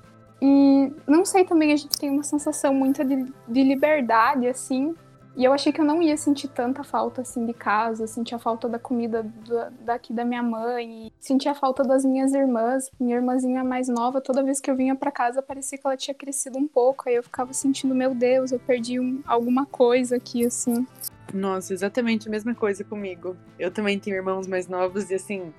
[0.44, 4.92] E não sei também, a gente tem uma sensação muito de, de liberdade, assim.
[5.36, 8.08] E eu achei que eu não ia sentir tanta falta, assim, de casa.
[8.08, 11.12] Sentia falta da comida do, daqui da minha mãe.
[11.20, 12.90] Sentia falta das minhas irmãs.
[12.98, 16.12] Minha irmãzinha mais nova, toda vez que eu vinha para casa, parecia que ela tinha
[16.12, 17.08] crescido um pouco.
[17.08, 20.84] Aí eu ficava sentindo, meu Deus, eu perdi um, alguma coisa aqui, assim.
[21.32, 23.36] Nossa, exatamente a mesma coisa comigo.
[23.60, 25.54] Eu também tenho irmãos mais novos e, assim,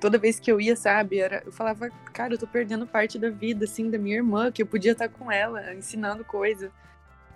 [0.00, 3.30] toda vez que eu ia, sabe, era, eu falava, cara, eu tô perdendo parte da
[3.30, 6.70] vida, assim, da minha irmã, que eu podia estar com ela, ensinando coisa.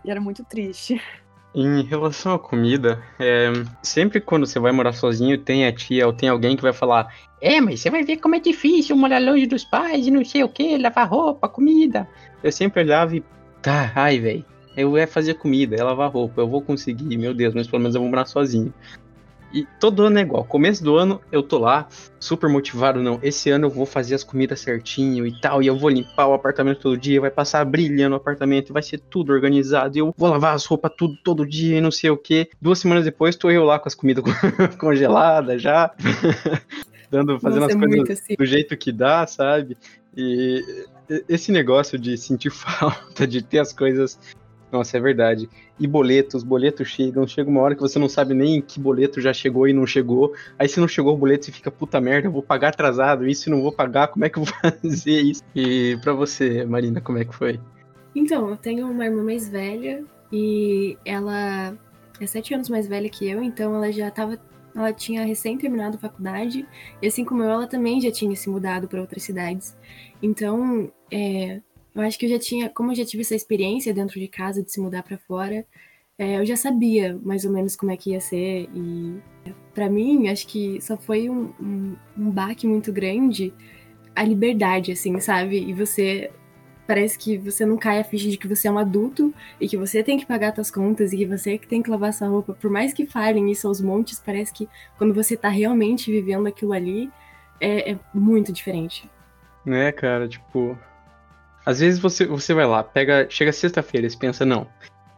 [0.05, 1.01] E era muito triste.
[1.55, 6.13] Em relação à comida, é, sempre quando você vai morar sozinho, tem a tia ou
[6.13, 9.47] tem alguém que vai falar: É, mas você vai ver como é difícil morar longe
[9.47, 12.09] dos pais e não sei o que, lavar roupa, comida.
[12.43, 13.23] Eu sempre olhava e,
[13.61, 17.53] tá, ai, velho, eu ia fazer comida, ia lavar roupa, eu vou conseguir, meu Deus,
[17.53, 18.73] mas pelo menos eu vou morar sozinho.
[19.53, 20.45] E todo ano é igual.
[20.45, 21.87] Começo do ano eu tô lá,
[22.19, 23.19] super motivado, não.
[23.23, 25.63] Esse ano eu vou fazer as comidas certinho e tal.
[25.63, 28.99] E eu vou limpar o apartamento todo dia, vai passar brilhando o apartamento, vai ser
[28.99, 29.97] tudo organizado.
[29.97, 32.49] E eu vou lavar as roupas tudo todo dia e não sei o que.
[32.61, 34.25] Duas semanas depois tô eu lá com as comidas
[34.79, 35.93] congeladas já.
[37.11, 38.35] Dando, fazendo Nossa, as é coisas assim.
[38.39, 39.77] do jeito que dá, sabe?
[40.17, 40.65] E
[41.29, 44.19] esse negócio de sentir falta, de ter as coisas
[44.73, 45.51] nossa, é verdade.
[45.79, 49.33] E boletos, boletos chegam, chega uma hora que você não sabe nem que boleto já
[49.33, 50.33] chegou e não chegou.
[50.59, 53.51] Aí se não chegou o boleto, você fica, puta merda, eu vou pagar atrasado, isso
[53.51, 55.43] não vou pagar, como é que eu vou fazer isso?
[55.55, 57.61] E pra você, Marina, como é que foi?
[58.15, 61.77] Então, eu tenho uma irmã mais velha e ela
[62.19, 64.39] é sete anos mais velha que eu, então ela já tava.
[64.75, 66.67] Ela tinha recém terminado a faculdade,
[67.03, 69.77] e assim como eu, ela também já tinha se mudado para outras cidades.
[70.23, 71.61] Então, é,
[71.95, 74.63] eu acho que eu já tinha, como eu já tive essa experiência dentro de casa
[74.63, 75.67] de se mudar para fora,
[76.19, 78.69] é, eu já sabia mais ou menos como é que ia ser.
[78.75, 79.21] E
[79.75, 83.53] para mim, acho que só foi um, um, um baque muito grande
[84.15, 85.59] a liberdade, assim, sabe?
[85.59, 86.31] E você
[86.87, 89.77] parece que você não cai a ficha de que você é um adulto e que
[89.77, 92.53] você tem que pagar suas contas e que você que tem que lavar sua roupa.
[92.55, 96.73] Por mais que falem isso aos montes, parece que quando você tá realmente vivendo aquilo
[96.73, 97.11] ali,
[97.61, 99.09] é, é muito diferente.
[99.65, 100.29] Né, cara?
[100.29, 100.77] Tipo,
[101.65, 104.67] às vezes você, você vai lá, pega, chega sexta-feira e pensa, não,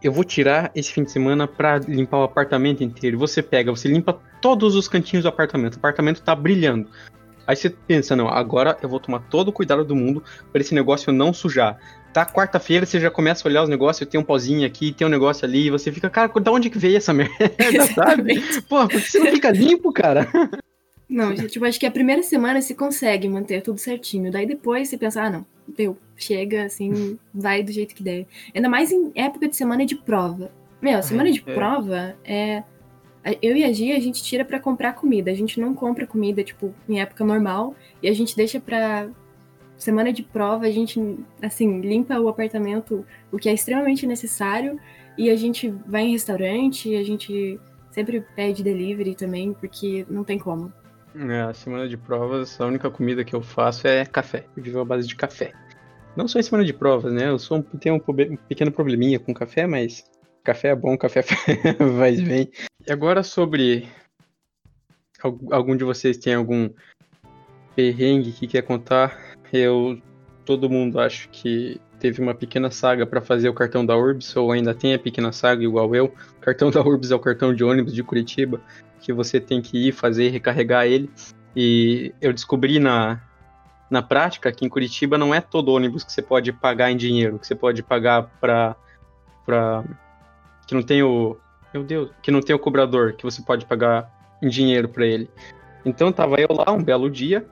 [0.03, 3.19] eu vou tirar esse fim de semana pra limpar o apartamento inteiro.
[3.19, 5.77] Você pega, você limpa todos os cantinhos do apartamento.
[5.77, 6.91] O apartamento tá brilhando.
[7.47, 10.75] Aí você pensa, não, agora eu vou tomar todo o cuidado do mundo para esse
[10.75, 11.79] negócio não sujar.
[12.13, 15.11] Tá quarta-feira, você já começa a olhar os negócios, tem um pozinho aqui, tem um
[15.11, 17.35] negócio ali, e você fica, cara, da onde que veio essa merda,
[17.95, 18.41] sabe?
[18.69, 20.29] Pô, por que você não fica limpo, cara?
[21.09, 24.31] Não, gente, tipo, acho que a primeira semana se consegue manter tudo certinho.
[24.31, 28.27] Daí depois você pensa, ah, não, deu, chega, assim, vai do jeito que der.
[28.55, 30.53] Ainda mais em época de semana de prova.
[30.81, 31.55] Meu, semana de é.
[31.55, 32.63] prova é.
[33.41, 35.31] Eu e a Gia, a gente tira pra comprar comida.
[35.31, 37.75] A gente não compra comida, tipo, em época normal.
[38.03, 39.09] E a gente deixa pra.
[39.77, 41.01] Semana de prova, a gente,
[41.43, 44.79] assim, limpa o apartamento, o que é extremamente necessário.
[45.19, 47.59] E a gente vai em restaurante, a gente
[47.91, 50.73] sempre pede delivery também, porque não tem como.
[51.17, 54.47] É, a semana de provas, a única comida que eu faço é café.
[54.57, 55.53] Eu vivo à base de café.
[56.17, 57.29] Não só em semana de provas, né?
[57.29, 60.05] Eu sou um, tenho um, pequeno probleminha com café, mas
[60.43, 61.25] café é bom, café
[62.13, 62.51] e vem.
[62.87, 63.89] E agora sobre.
[65.23, 66.69] al- Algum de vocês tem algum
[67.75, 69.37] perrengue que quer contar?
[69.53, 70.01] Eu.
[70.45, 74.53] Todo mundo acho que teve uma pequena saga para fazer o cartão da Urbs, ou
[74.53, 76.13] ainda tem a pequena saga igual eu.
[76.37, 78.61] O cartão da Urbs é o cartão de ônibus de Curitiba,
[79.05, 81.11] que você tem que ir fazer recarregar ele.
[81.55, 83.21] E eu descobri na,
[83.91, 87.39] na prática que em Curitiba não é todo ônibus que você pode pagar em dinheiro,
[87.39, 88.75] que você pode pagar para
[89.45, 89.85] para
[90.67, 91.37] que não tem o
[91.73, 95.29] meu Deus, que não tem o cobrador, que você pode pagar em dinheiro para ele.
[95.85, 97.45] Então tava eu lá um belo dia.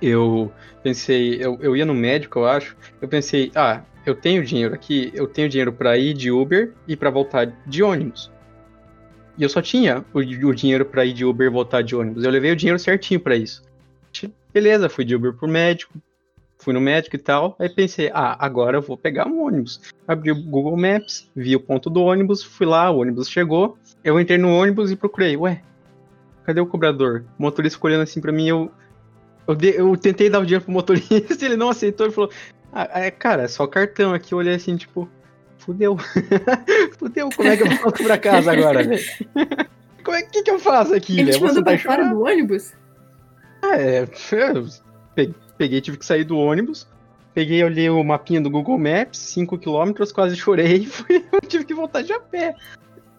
[0.00, 2.76] Eu pensei, eu, eu ia no médico, eu acho.
[3.00, 6.96] Eu pensei, ah, eu tenho dinheiro aqui, eu tenho dinheiro para ir de Uber e
[6.96, 8.31] para voltar de ônibus.
[9.38, 12.24] E eu só tinha o, o dinheiro para ir de Uber e voltar de ônibus.
[12.24, 13.62] Eu levei o dinheiro certinho para isso.
[14.52, 15.94] Beleza, fui de Uber pro médico,
[16.58, 17.56] fui no médico e tal.
[17.58, 19.80] Aí pensei, ah, agora eu vou pegar um ônibus.
[20.06, 23.78] Abri o Google Maps, vi o ponto do ônibus, fui lá, o ônibus chegou.
[24.04, 25.62] Eu entrei no ônibus e procurei, ué,
[26.44, 27.24] cadê o cobrador?
[27.38, 28.70] O motorista olhando assim pra mim, eu.
[29.48, 31.14] Eu, dei- eu tentei dar o dinheiro pro motorista,
[31.44, 32.30] ele não aceitou, ele falou,
[32.72, 34.32] ah, é, cara, é só cartão aqui.
[34.34, 35.08] Eu olhei assim, tipo,
[35.62, 35.96] fudeu.
[36.98, 39.02] fudeu, como é que eu volto pra casa agora, velho?
[40.02, 41.38] Como é que, que eu faço aqui, Ele velho?
[41.38, 42.72] te mandou pra e fora do ônibus?
[43.62, 44.04] Ah, é.
[45.56, 46.88] Peguei, tive que sair do ônibus.
[47.32, 51.72] Peguei, olhei o mapinha do Google Maps, 5km, quase chorei e fui, eu tive que
[51.72, 52.56] voltar de a pé.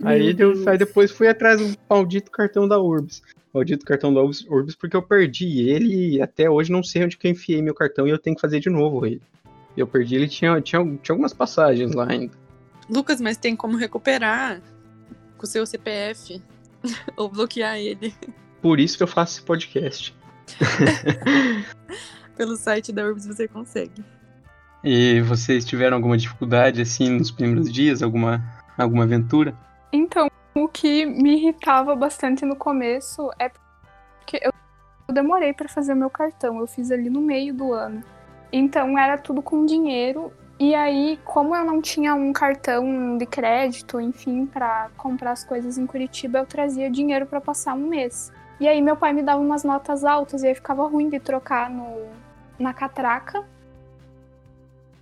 [0.04, 3.24] Aí, deu, aí depois fui atrás do maldito cartão da Urbs.
[3.54, 7.28] Maldito cartão da Urbs, porque eu perdi ele e até hoje não sei onde que
[7.28, 9.22] eu enfiei meu cartão e eu tenho que fazer de novo ele.
[9.76, 12.34] Eu perdi ele, tinha, tinha, tinha algumas passagens lá ainda.
[12.90, 14.62] Lucas, mas tem como recuperar
[15.38, 16.42] com o seu CPF
[17.16, 18.14] ou bloquear ele
[18.62, 20.16] Por isso que eu faço esse podcast.
[22.36, 24.04] pelo site da Urbs, você consegue.
[24.84, 28.04] E vocês tiveram alguma dificuldade assim nos primeiros dias?
[28.04, 28.44] Alguma,
[28.78, 29.58] alguma aventura?
[29.92, 34.52] Então, o que me irritava bastante no começo é porque eu
[35.14, 36.60] demorei pra fazer meu cartão.
[36.60, 38.04] Eu fiz ali no meio do ano.
[38.54, 40.32] Então era tudo com dinheiro.
[40.60, 45.80] E aí, como eu não tinha um cartão de crédito, enfim, pra comprar as coisas
[45.80, 48.32] em Curitiba, eu trazia dinheiro pra passar um mês.
[48.60, 51.68] E aí meu pai me dava umas notas altas e aí ficava ruim de trocar
[51.68, 52.06] no,
[52.60, 53.44] na catraca.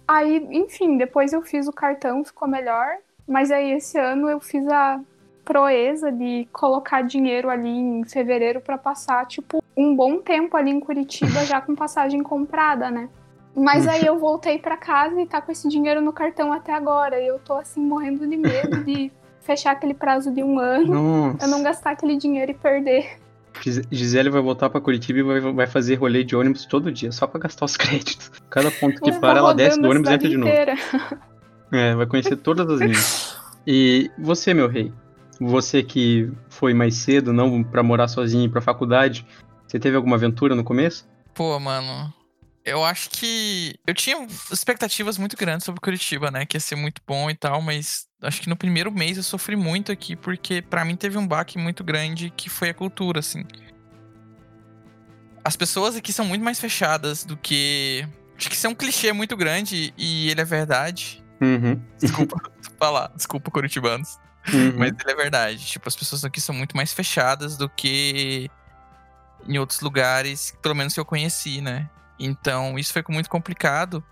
[0.08, 2.88] Aí, enfim, depois eu fiz o cartão, ficou melhor.
[3.28, 5.02] Mas aí esse ano eu fiz a
[5.44, 10.80] proeza de colocar dinheiro ali em fevereiro pra passar, tipo, um bom tempo ali em
[10.80, 13.10] Curitiba já com passagem comprada, né?
[13.56, 17.20] Mas aí eu voltei pra casa e tá com esse dinheiro no cartão até agora.
[17.22, 19.12] E eu tô assim morrendo de medo de
[19.42, 20.94] fechar aquele prazo de um ano,
[21.34, 21.46] Nossa.
[21.46, 23.18] eu não gastar aquele dinheiro e perder.
[23.62, 27.12] Gis- Gisele vai voltar pra Curitiba e vai, vai fazer rolê de ônibus todo dia,
[27.12, 28.32] só pra gastar os créditos.
[28.50, 30.50] Cada ponto que para, ela desce do ônibus e entra de novo.
[30.52, 30.76] inteira.
[31.72, 33.38] É, vai conhecer todas as linhas.
[33.66, 34.92] E você, meu rei?
[35.40, 39.26] Você que foi mais cedo, não pra morar sozinho e ir pra faculdade,
[39.68, 41.08] você teve alguma aventura no começo?
[41.34, 42.14] Pô, mano.
[42.64, 43.76] Eu acho que.
[43.86, 46.46] Eu tinha expectativas muito grandes sobre Curitiba, né?
[46.46, 49.56] Que ia ser muito bom e tal, mas acho que no primeiro mês eu sofri
[49.56, 53.44] muito aqui, porque pra mim teve um baque muito grande que foi a cultura, assim.
[55.44, 58.08] As pessoas aqui são muito mais fechadas do que.
[58.38, 61.24] Acho que isso é um clichê muito grande e ele é verdade.
[61.42, 61.82] Uhum.
[62.00, 62.40] Desculpa
[62.78, 64.20] falar, desculpa, curitibanos.
[64.54, 64.74] uhum.
[64.78, 65.66] Mas ele é verdade.
[65.66, 68.50] Tipo, as pessoas aqui são muito mais fechadas do que
[69.48, 71.90] em outros lugares, pelo menos que eu conheci, né?
[72.24, 74.04] Então, isso foi muito complicado.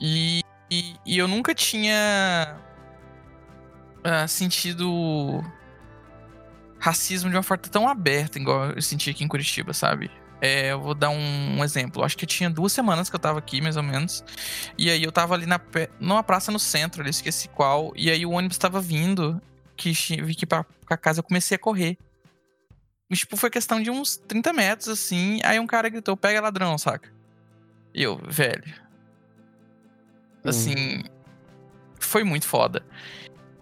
[0.00, 2.56] E, e, e eu nunca tinha
[4.04, 5.42] ah, sentido
[6.78, 10.10] racismo de uma forma tão aberta, igual eu senti aqui em Curitiba, sabe?
[10.40, 12.02] É, eu vou dar um, exemplo.
[12.02, 14.24] Acho que tinha duas semanas que eu tava aqui, mais ou menos.
[14.78, 15.60] E aí eu tava ali na,
[15.98, 17.92] numa praça no centro, ali, esqueci qual.
[17.94, 19.40] E aí o ônibus tava vindo,
[19.76, 21.98] que vi que pra, pra casa eu comecei a correr.
[23.10, 25.40] E, tipo, foi questão de uns 30 metros, assim.
[25.44, 27.19] Aí um cara gritou, pega ladrão, saca?
[27.94, 28.74] E eu, velho.
[30.44, 30.98] Assim.
[30.98, 31.02] Hum.
[31.98, 32.82] Foi muito foda.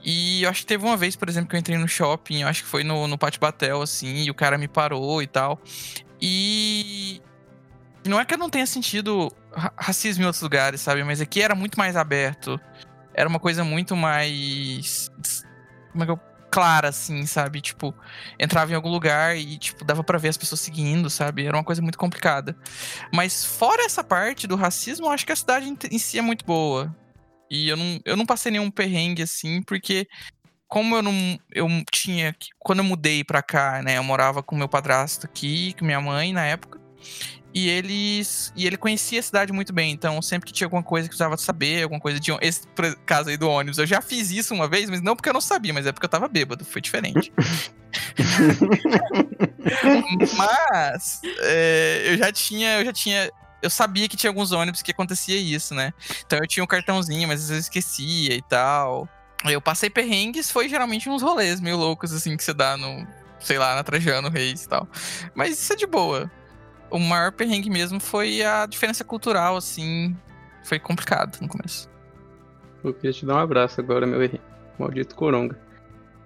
[0.05, 2.49] E eu acho que teve uma vez, por exemplo, que eu entrei no shopping, eu
[2.49, 5.61] acho que foi no, no Pátio Batel, assim, e o cara me parou e tal.
[6.21, 7.21] E.
[8.07, 9.31] Não é que eu não tenha sentido
[9.77, 11.03] racismo em outros lugares, sabe?
[11.05, 12.59] Mas aqui era muito mais aberto.
[13.13, 15.11] Era uma coisa muito mais.
[15.93, 16.21] Como é que eu
[16.59, 17.61] clara, assim, sabe?
[17.61, 17.95] Tipo,
[18.37, 21.47] entrava em algum lugar e, tipo, dava para ver as pessoas seguindo, sabe?
[21.47, 22.57] Era uma coisa muito complicada.
[23.15, 26.45] Mas fora essa parte do racismo, eu acho que a cidade em si é muito
[26.45, 26.93] boa.
[27.49, 30.09] E eu não, eu não passei nenhum perrengue, assim, porque
[30.67, 31.39] como eu não.
[31.55, 32.35] Eu tinha.
[32.59, 33.97] Quando eu mudei pra cá, né?
[33.97, 36.81] Eu morava com meu padrasto aqui, com minha mãe na época.
[37.55, 38.53] E eles.
[38.55, 39.93] E ele conhecia a cidade muito bem.
[39.93, 42.31] Então, sempre que tinha alguma coisa que precisava saber, alguma coisa de.
[42.41, 42.63] Esse
[43.07, 45.41] caso aí do ônibus, eu já fiz isso uma vez, mas não porque eu não
[45.41, 46.65] sabia, mas é porque eu tava bêbado.
[46.65, 47.33] Foi diferente.
[50.37, 51.21] mas.
[51.41, 52.81] É, eu já tinha.
[52.81, 53.31] Eu já tinha.
[53.61, 55.93] Eu sabia que tinha alguns ônibus que acontecia isso, né?
[56.27, 59.09] Então eu tinha um cartãozinho, mas às vezes eu esquecia e tal.
[59.45, 63.07] Eu passei perrengues, foi geralmente uns rolês meio loucos, assim, que você dá no.
[63.41, 64.87] Sei lá, na Trajano Reis e tal.
[65.35, 66.31] Mas isso é de boa
[66.91, 70.17] o maior perrengue mesmo foi a diferença cultural, assim.
[70.65, 71.89] Foi complicado no começo.
[72.83, 74.39] Eu queria te dar um abraço agora, meu erro.
[74.79, 75.59] Maldito coronga.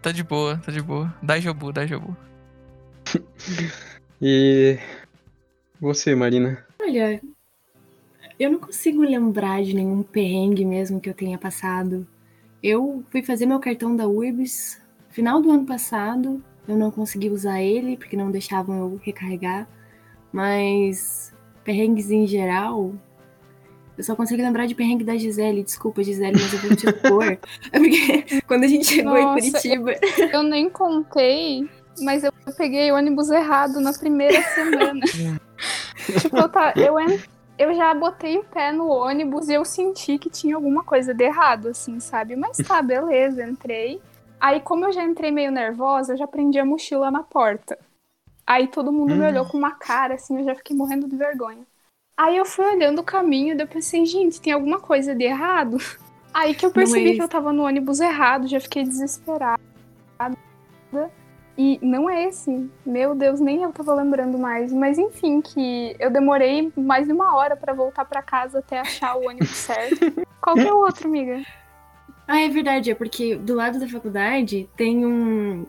[0.01, 1.14] Tá de boa, tá de boa.
[1.22, 2.16] Dá Jobu, dá Jobu.
[4.20, 4.79] e.
[5.81, 6.64] Você, Marina?
[6.81, 7.20] Olha,
[8.38, 12.07] eu não consigo lembrar de nenhum perrengue mesmo que eu tenha passado.
[12.62, 16.42] Eu fui fazer meu cartão da URBS final do ano passado.
[16.66, 19.68] Eu não consegui usar ele porque não deixavam eu recarregar.
[20.33, 22.92] Mas perrengues em geral,
[23.97, 25.62] eu só consigo lembrar de perrengue da Gisele.
[25.62, 27.38] Desculpa, Gisele, mas eu vou te pôr.
[27.71, 29.92] É porque quando a gente chegou Nossa, em Curitiba.
[30.18, 31.68] Eu, eu, nem contei,
[32.01, 35.01] mas eu peguei o ônibus errado na primeira semana.
[36.21, 36.97] tipo, eu, tá, eu,
[37.59, 41.25] eu já botei o pé no ônibus e eu senti que tinha alguma coisa de
[41.25, 42.35] errado, assim, sabe?
[42.35, 44.01] Mas tá, beleza, entrei.
[44.40, 47.79] Aí, como eu já entrei meio nervosa, eu já prendi a mochila na porta.
[48.46, 49.18] Aí todo mundo hum.
[49.18, 51.66] me olhou com uma cara, assim, eu já fiquei morrendo de vergonha.
[52.16, 55.78] Aí eu fui olhando o caminho, e eu pensei, gente, tem alguma coisa de errado?
[56.33, 59.61] Aí que eu percebi é que eu tava no ônibus errado, já fiquei desesperada.
[61.57, 62.70] E não é esse.
[62.85, 64.72] Meu Deus, nem eu tava lembrando mais.
[64.72, 69.16] Mas enfim, que eu demorei mais de uma hora para voltar para casa até achar
[69.16, 70.12] o ônibus certo.
[70.40, 71.42] Qual que é o outro, amiga?
[72.26, 75.66] Ah, é verdade, é porque do lado da faculdade tem um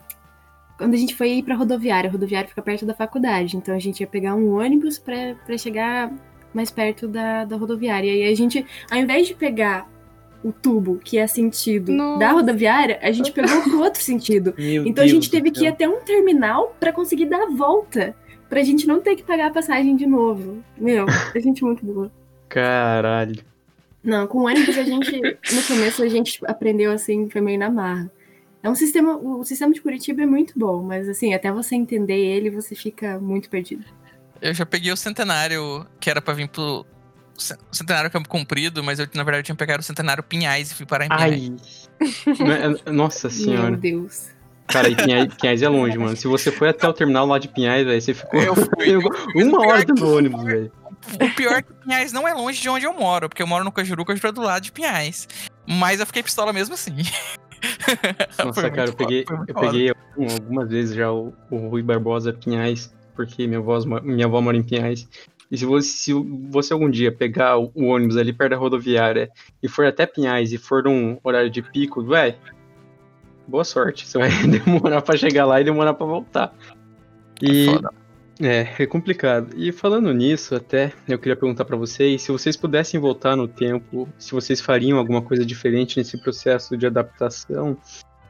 [0.76, 3.78] quando a gente foi ir pra rodoviária, a rodoviária fica perto da faculdade, então a
[3.78, 6.12] gente ia pegar um ônibus para chegar
[6.52, 8.08] mais perto da, da rodoviária.
[8.08, 9.88] E aí a gente, ao invés de pegar
[10.42, 12.18] o tubo que é sentido Nossa.
[12.18, 14.54] da rodoviária, a gente pegou pro outro sentido.
[14.58, 17.50] Meu então Deus a gente teve que ir até um terminal para conseguir dar a
[17.50, 18.14] volta,
[18.48, 20.62] pra gente não ter que pagar a passagem de novo.
[20.78, 22.12] Meu, a gente é muito boa.
[22.48, 23.42] Caralho.
[24.02, 27.70] Não, com o ônibus a gente, no começo a gente aprendeu assim, foi meio na
[27.70, 28.10] marra.
[28.64, 32.16] É um sistema, o sistema de Curitiba é muito bom, mas assim, até você entender
[32.16, 33.84] ele, você fica muito perdido.
[34.40, 36.86] Eu já peguei o centenário que era para vir pro
[37.70, 41.04] centenário Campo Comprido, mas eu na verdade tinha pegado o centenário Pinhais e fui parar
[41.04, 41.90] em Pinhais.
[42.00, 42.14] Ai.
[42.86, 43.72] É, nossa senhora.
[43.72, 44.28] Meu Deus.
[44.66, 46.16] Cara, e Pinhais, Pinhais é longe, mano.
[46.16, 48.96] Se você foi até o terminal lá de Pinhais, aí você ficou eu fui,
[49.44, 50.72] uma hora do ônibus, velho.
[51.20, 53.62] O pior é que Pinhais não é longe de onde eu moro, porque eu moro
[53.62, 55.28] no Cajuru, Cajuru é do lado de Pinhais.
[55.66, 56.96] Mas eu fiquei pistola mesmo assim.
[58.44, 63.46] Nossa, cara, eu peguei, eu peguei algumas vezes já o, o Rui Barbosa Pinhais, porque
[63.46, 65.08] minha, voz, minha avó mora em Pinhais.
[65.50, 66.12] E se você, se
[66.50, 69.30] você algum dia pegar o, o, ônibus ali perto da rodoviária
[69.62, 72.36] e for até Pinhais e for num horário de pico, vai,
[73.46, 74.06] boa sorte.
[74.06, 76.54] Você vai demorar para chegar lá e demorar para voltar.
[77.42, 78.03] E é,
[78.40, 79.50] é, é complicado.
[79.56, 84.08] E falando nisso, até eu queria perguntar para vocês se vocês pudessem voltar no tempo,
[84.18, 87.76] se vocês fariam alguma coisa diferente nesse processo de adaptação.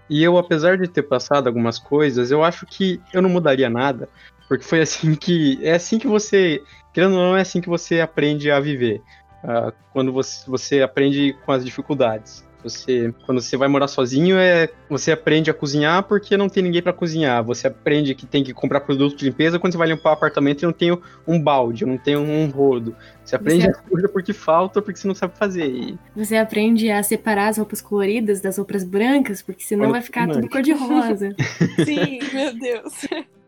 [0.09, 4.09] E eu, apesar de ter passado algumas coisas, eu acho que eu não mudaria nada,
[4.49, 8.01] porque foi assim que é assim que você, querendo ou não, é assim que você
[8.01, 9.01] aprende a viver.
[9.43, 12.45] Uh, quando você, você aprende com as dificuldades.
[12.65, 16.83] Você, quando você vai morar sozinho, é você aprende a cozinhar porque não tem ninguém
[16.83, 17.45] para cozinhar.
[17.45, 20.63] Você aprende que tem que comprar produto de limpeza quando você vai limpar o apartamento
[20.63, 22.97] e não tem um balde, não tem um rodo.
[23.23, 23.71] Você aprende você...
[23.71, 25.67] a coisa porque falta, porque você não sabe fazer.
[25.67, 25.99] E...
[26.17, 30.29] Você aprende a separar as roupas coloridas das roupas brancas, porque senão Olha, vai ficar
[30.29, 31.35] tudo cor de rosa.
[31.85, 32.95] Sim, meu Deus.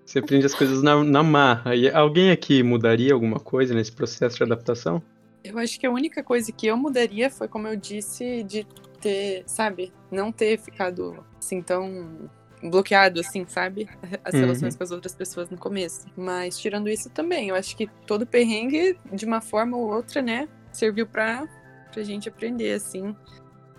[0.05, 1.75] Você aprende as coisas na, na marra.
[1.75, 5.03] E alguém aqui mudaria alguma coisa nesse processo de adaptação?
[5.49, 8.67] Eu acho que a única coisa que eu mudaria foi, como eu disse, de
[9.01, 12.29] ter, sabe, não ter ficado assim tão
[12.63, 13.89] bloqueado, assim, sabe?
[14.25, 14.41] As Uhum.
[14.41, 16.07] relações com as outras pessoas no começo.
[16.17, 20.49] Mas tirando isso também, eu acho que todo perrengue, de uma forma ou outra, né,
[20.73, 21.47] serviu pra,
[21.93, 23.15] pra gente aprender, assim.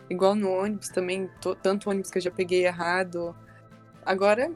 [0.10, 3.36] Igual no ônibus também, to- tanto ônibus que eu já peguei errado.
[4.06, 4.50] Agora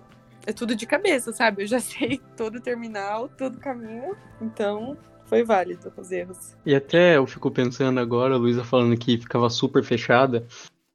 [0.46, 1.64] é tudo de cabeça, sabe?
[1.64, 4.16] Eu já sei todo o terminal, todo o caminho.
[4.40, 4.98] Então,
[5.32, 6.58] foi válido os erros.
[6.66, 10.46] E até eu fico pensando agora, a Luísa falando que ficava super fechada.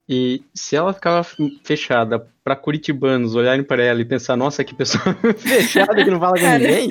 [0.07, 1.27] E se ela ficava
[1.65, 5.03] fechada pra curitibanos olharem pra ela e pensar, nossa, que pessoa
[5.39, 6.91] fechada que não fala com ninguém.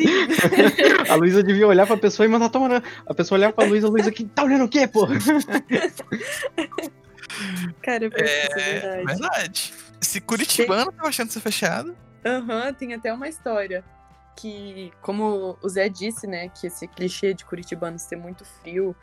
[1.08, 2.84] A Luísa devia olhar pra pessoa e mandar tomar.
[3.06, 5.08] A pessoa olhar pra Luísa, Luísa, que tá olhando o quê, pô?
[7.84, 9.06] Cara, isso é É verdade.
[9.06, 9.74] verdade.
[10.02, 11.96] Se Curitibano tava achando ser fechado.
[12.26, 13.84] Aham, tem até uma história
[14.36, 18.96] que, como o Zé disse, né, que esse clichê de curitibano ser muito frio,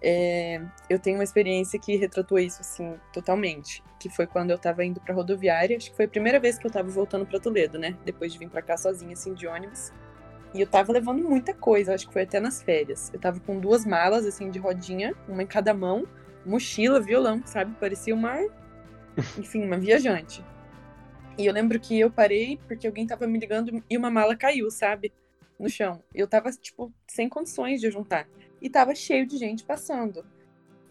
[0.00, 0.60] é,
[0.90, 3.82] eu tenho uma experiência que retratou isso, assim, totalmente.
[4.00, 6.66] Que foi quando eu tava indo pra rodoviária, acho que foi a primeira vez que
[6.66, 9.92] eu tava voltando pra Toledo, né, depois de vir pra cá sozinha, assim, de ônibus.
[10.54, 13.10] E eu tava levando muita coisa, acho que foi até nas férias.
[13.12, 16.06] Eu tava com duas malas, assim, de rodinha, uma em cada mão,
[16.44, 17.74] mochila, violão, sabe?
[17.78, 18.36] Parecia uma,
[19.38, 20.44] enfim, uma viajante.
[21.38, 24.70] E eu lembro que eu parei porque alguém tava me ligando e uma mala caiu,
[24.70, 25.12] sabe?
[25.58, 26.02] No chão.
[26.14, 28.28] Eu tava, tipo, sem condições de juntar.
[28.60, 30.24] E tava cheio de gente passando.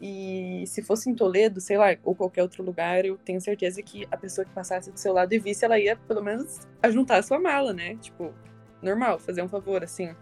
[0.02, 4.08] E se fosse em Toledo, sei lá, ou qualquer outro lugar, eu tenho certeza que
[4.10, 7.24] a pessoa que passasse do seu lado e visse, ela ia pelo menos ajuntar a
[7.24, 7.96] sua mala, né?
[7.98, 8.34] Tipo,
[8.82, 10.16] normal, fazer um favor, assim.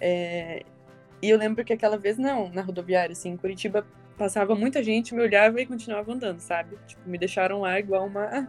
[0.00, 0.62] É,
[1.22, 5.14] E eu lembro que aquela vez, não, na rodoviária, assim, em Curitiba, passava muita gente,
[5.14, 6.78] me olhava e continuava andando, sabe?
[6.86, 8.48] Tipo, me deixaram lá igual uma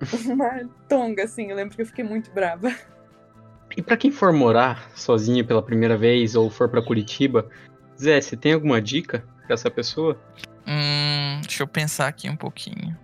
[0.26, 1.50] uma tonga, assim.
[1.50, 2.74] Eu lembro que eu fiquei muito brava.
[3.76, 7.48] E pra quem for morar sozinho pela primeira vez ou for pra Curitiba,
[8.00, 10.20] Zé, você tem alguma dica pra essa pessoa?
[10.66, 12.96] Hum, deixa eu pensar aqui um pouquinho.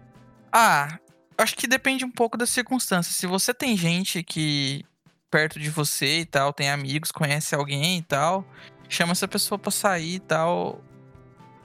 [0.52, 0.98] Ah,
[1.36, 3.16] acho que depende um pouco das circunstâncias.
[3.16, 4.84] Se você tem gente que
[5.30, 8.46] perto de você e tal, tem amigos, conhece alguém e tal,
[8.88, 10.80] chama essa pessoa pra sair e tal.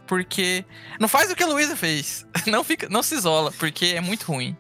[0.08, 0.66] Porque
[1.00, 2.26] não faz o que a Luísa fez.
[2.48, 4.58] Não fica, não se isola, porque é muito ruim.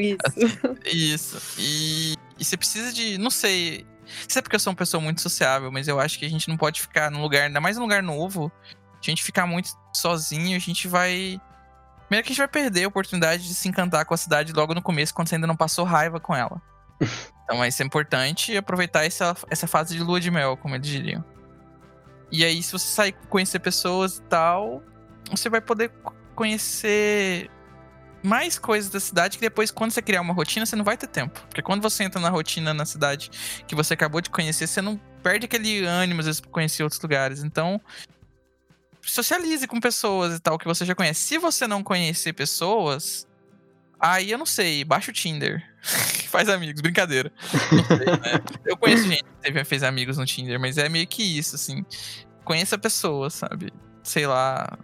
[0.00, 0.78] Isso.
[0.86, 1.42] Isso.
[1.58, 3.18] E, e você precisa de.
[3.18, 3.86] Não sei.
[4.26, 6.48] Isso é porque eu sou uma pessoa muito sociável, mas eu acho que a gente
[6.48, 8.50] não pode ficar num lugar, ainda mais num lugar novo.
[8.94, 11.40] A gente ficar muito sozinho, a gente vai.
[12.06, 14.72] Primeiro que a gente vai perder a oportunidade de se encantar com a cidade logo
[14.74, 16.60] no começo, quando você ainda não passou raiva com ela.
[17.50, 21.24] Então isso é importante aproveitar essa, essa fase de lua de mel, como eles diriam.
[22.30, 24.82] E aí, se você sair conhecer pessoas e tal,
[25.30, 27.48] você vai poder co- conhecer
[28.22, 31.06] mais coisas da cidade que depois, quando você criar uma rotina, você não vai ter
[31.06, 31.40] tempo.
[31.48, 33.30] Porque quando você entra na rotina na cidade
[33.66, 37.00] que você acabou de conhecer, você não perde aquele ânimo, às vezes, pra conhecer outros
[37.00, 37.42] lugares.
[37.44, 37.80] Então,
[39.02, 41.20] socialize com pessoas e tal que você já conhece.
[41.22, 43.26] Se você não conhecer pessoas,
[43.98, 45.62] aí eu não sei, baixa o Tinder.
[46.28, 47.32] Faz amigos, brincadeira.
[47.88, 48.42] Sei, né?
[48.66, 51.84] Eu conheço gente que teve- fez amigos no Tinder, mas é meio que isso, assim.
[52.44, 53.72] Conheça pessoas, sabe?
[54.02, 54.78] Sei lá,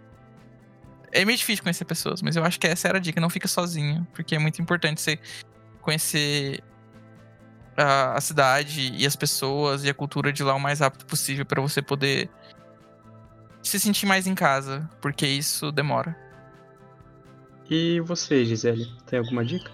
[1.15, 3.47] é meio difícil conhecer pessoas, mas eu acho que essa era a dica, não fica
[3.47, 5.17] sozinho, porque é muito importante você
[5.81, 6.61] conhecer
[7.77, 11.45] a, a cidade e as pessoas e a cultura de lá o mais rápido possível
[11.45, 12.29] para você poder
[13.63, 16.15] se sentir mais em casa, porque isso demora.
[17.69, 19.71] E você, Gisele, tem alguma dica?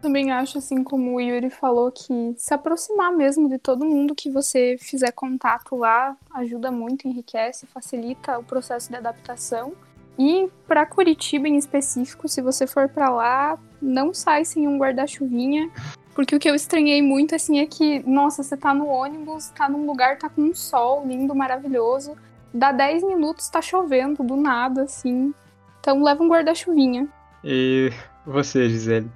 [0.00, 4.30] Também acho, assim como o Yuri falou, que se aproximar mesmo de todo mundo que
[4.30, 9.74] você fizer contato lá ajuda muito, enriquece, facilita o processo de adaptação.
[10.18, 15.70] E para Curitiba em específico, se você for para lá, não sai sem um guarda-chuvinha.
[16.14, 19.68] Porque o que eu estranhei muito, assim, é que, nossa, você tá no ônibus, tá
[19.68, 22.16] num lugar, tá com um sol lindo, maravilhoso.
[22.52, 25.32] Dá 10 minutos, tá chovendo, do nada, assim.
[25.78, 27.08] Então leva um guarda-chuvinha.
[27.44, 27.90] E
[28.26, 29.10] você, Gisele?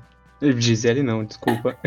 [0.53, 1.77] Gisele não, desculpa.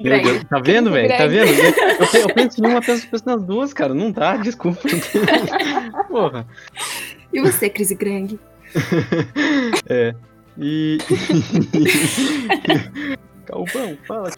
[0.00, 0.24] Meu Greg.
[0.24, 1.08] Deus, tá vendo, velho?
[1.08, 1.52] Tá Greg.
[1.52, 1.76] vendo?
[2.14, 3.94] Eu, eu penso em uma, penso, penso nas duas, cara.
[3.94, 4.80] Não dá, desculpa.
[6.08, 6.46] Porra.
[7.32, 8.38] E você, Cris Grang?
[9.88, 10.14] É.
[10.58, 10.98] E.
[13.46, 14.30] Calvão, fala.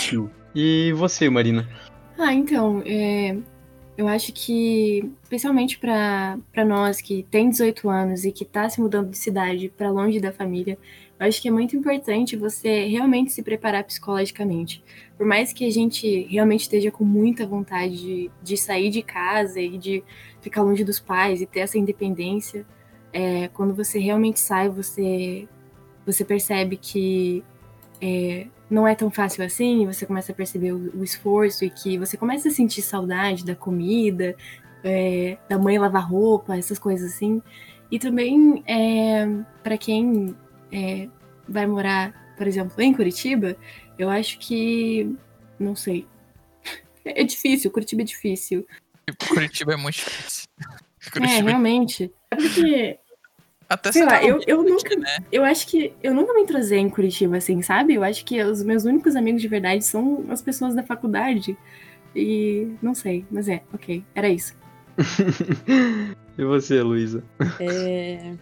[0.00, 0.30] Tio.
[0.54, 1.68] E você, Marina?
[2.18, 3.36] Ah, então, é,
[3.96, 9.10] eu acho que, especialmente para nós que tem 18 anos e que tá se mudando
[9.10, 10.76] de cidade para longe da família,
[11.18, 14.82] eu acho que é muito importante você realmente se preparar psicologicamente.
[15.16, 19.60] Por mais que a gente realmente esteja com muita vontade de, de sair de casa
[19.60, 20.02] e de
[20.40, 22.66] ficar longe dos pais e ter essa independência,
[23.12, 25.48] é, quando você realmente sai, você
[26.04, 27.42] você percebe que
[28.00, 31.98] é, não é tão fácil assim, você começa a perceber o, o, esforço e que
[31.98, 34.36] você começa a sentir saudade da comida,
[34.82, 37.42] é, da mãe lavar roupa, essas coisas assim.
[37.90, 39.26] E também, é,
[39.62, 40.34] para quem
[40.72, 41.08] é,
[41.48, 43.56] vai morar, por exemplo, em Curitiba,
[43.98, 45.14] eu acho que.
[45.58, 46.06] Não sei.
[47.06, 48.66] É difícil, Curitiba é difícil.
[49.28, 50.48] Curitiba é muito difícil.
[51.12, 51.50] Curitiba.
[51.50, 52.10] É, realmente.
[52.30, 52.98] É porque
[53.74, 54.96] até Sei lá, eu, eu nunca.
[54.96, 55.18] Né?
[55.32, 57.94] Eu acho que eu nunca me entrosei em Curitiba, assim, sabe?
[57.94, 61.56] Eu acho que os meus únicos amigos de verdade são as pessoas da faculdade.
[62.14, 64.04] E não sei, mas é, ok.
[64.14, 64.56] Era isso.
[66.38, 67.24] e você, Luísa?
[67.58, 68.34] É...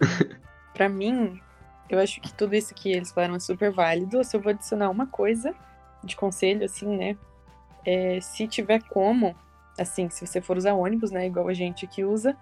[0.75, 1.41] pra mim,
[1.89, 4.17] eu acho que tudo isso que eles falaram é super válido.
[4.17, 5.55] Eu só vou adicionar uma coisa
[6.03, 7.17] de conselho, assim, né?
[7.83, 9.35] É, se tiver como,
[9.79, 11.25] assim, se você for usar ônibus, né?
[11.25, 12.37] Igual a gente que usa,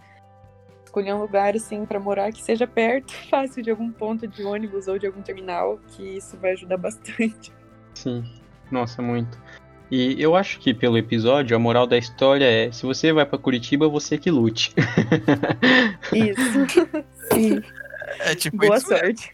[0.91, 4.87] escolher um lugar assim para morar que seja perto, fácil de algum ponto de ônibus
[4.87, 7.51] ou de algum terminal, que isso vai ajudar bastante.
[7.93, 8.23] Sim,
[8.69, 9.39] nossa, muito.
[9.89, 13.37] E eu acho que pelo episódio a moral da história é: se você vai para
[13.37, 14.73] Curitiba, você que lute.
[16.13, 16.85] Isso.
[17.33, 17.61] Sim.
[18.19, 19.33] É tipo Boa isso sorte.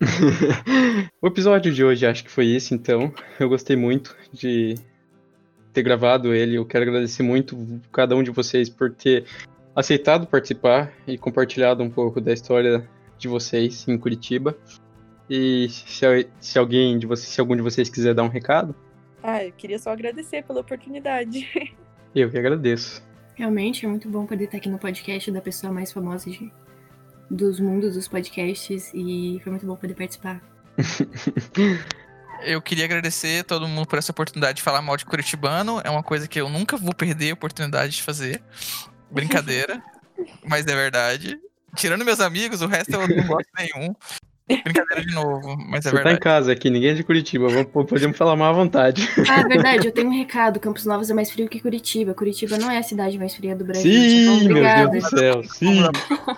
[1.20, 3.12] o episódio de hoje acho que foi esse, então.
[3.38, 4.74] Eu gostei muito de
[5.72, 6.56] ter gravado ele.
[6.56, 9.24] Eu quero agradecer muito cada um de vocês por ter
[9.78, 14.58] aceitado participar e compartilhado um pouco da história de vocês em Curitiba.
[15.30, 18.74] E se, se alguém de vocês, se algum de vocês quiser dar um recado.
[19.22, 21.46] Ah, eu queria só agradecer pela oportunidade.
[22.14, 23.02] Eu que agradeço.
[23.36, 26.50] Realmente é muito bom poder estar aqui no podcast da pessoa mais famosa de,
[27.30, 30.42] dos mundos dos podcasts e foi muito bom poder participar.
[32.42, 35.80] eu queria agradecer a todo mundo por essa oportunidade de falar mal de Curitibano.
[35.84, 38.42] É uma coisa que eu nunca vou perder a oportunidade de fazer.
[39.10, 39.82] Brincadeira,
[40.46, 41.38] mas é verdade.
[41.76, 43.94] Tirando meus amigos, o resto eu não gosto nenhum.
[44.48, 46.04] Brincadeira de novo, mas é Você verdade.
[46.04, 49.06] tá em casa aqui, ninguém é de Curitiba, podemos falar mal à vontade.
[49.28, 50.58] Ah, é verdade, eu tenho um recado.
[50.58, 52.14] Campos Novos é mais frio que Curitiba.
[52.14, 53.92] Curitiba não é a cidade mais fria do Brasil.
[53.92, 55.82] Sim, então, meu Deus do céu, sim.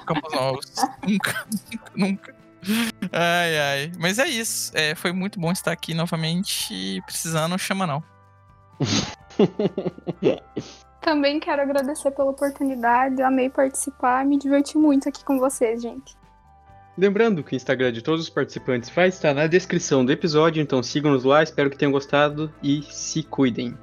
[0.06, 0.72] Campos Novos.
[1.06, 1.46] nunca,
[1.94, 2.34] nunca, nunca.
[3.12, 3.92] Ai, ai.
[3.98, 4.72] Mas é isso.
[4.74, 7.00] É, foi muito bom estar aqui novamente.
[7.06, 8.02] Precisando, chama não.
[11.00, 16.14] Também quero agradecer pela oportunidade, amei participar, me diverti muito aqui com vocês, gente.
[16.96, 20.82] Lembrando que o Instagram de todos os participantes vai estar na descrição do episódio, então
[20.82, 23.74] sigam-nos lá, espero que tenham gostado e se cuidem.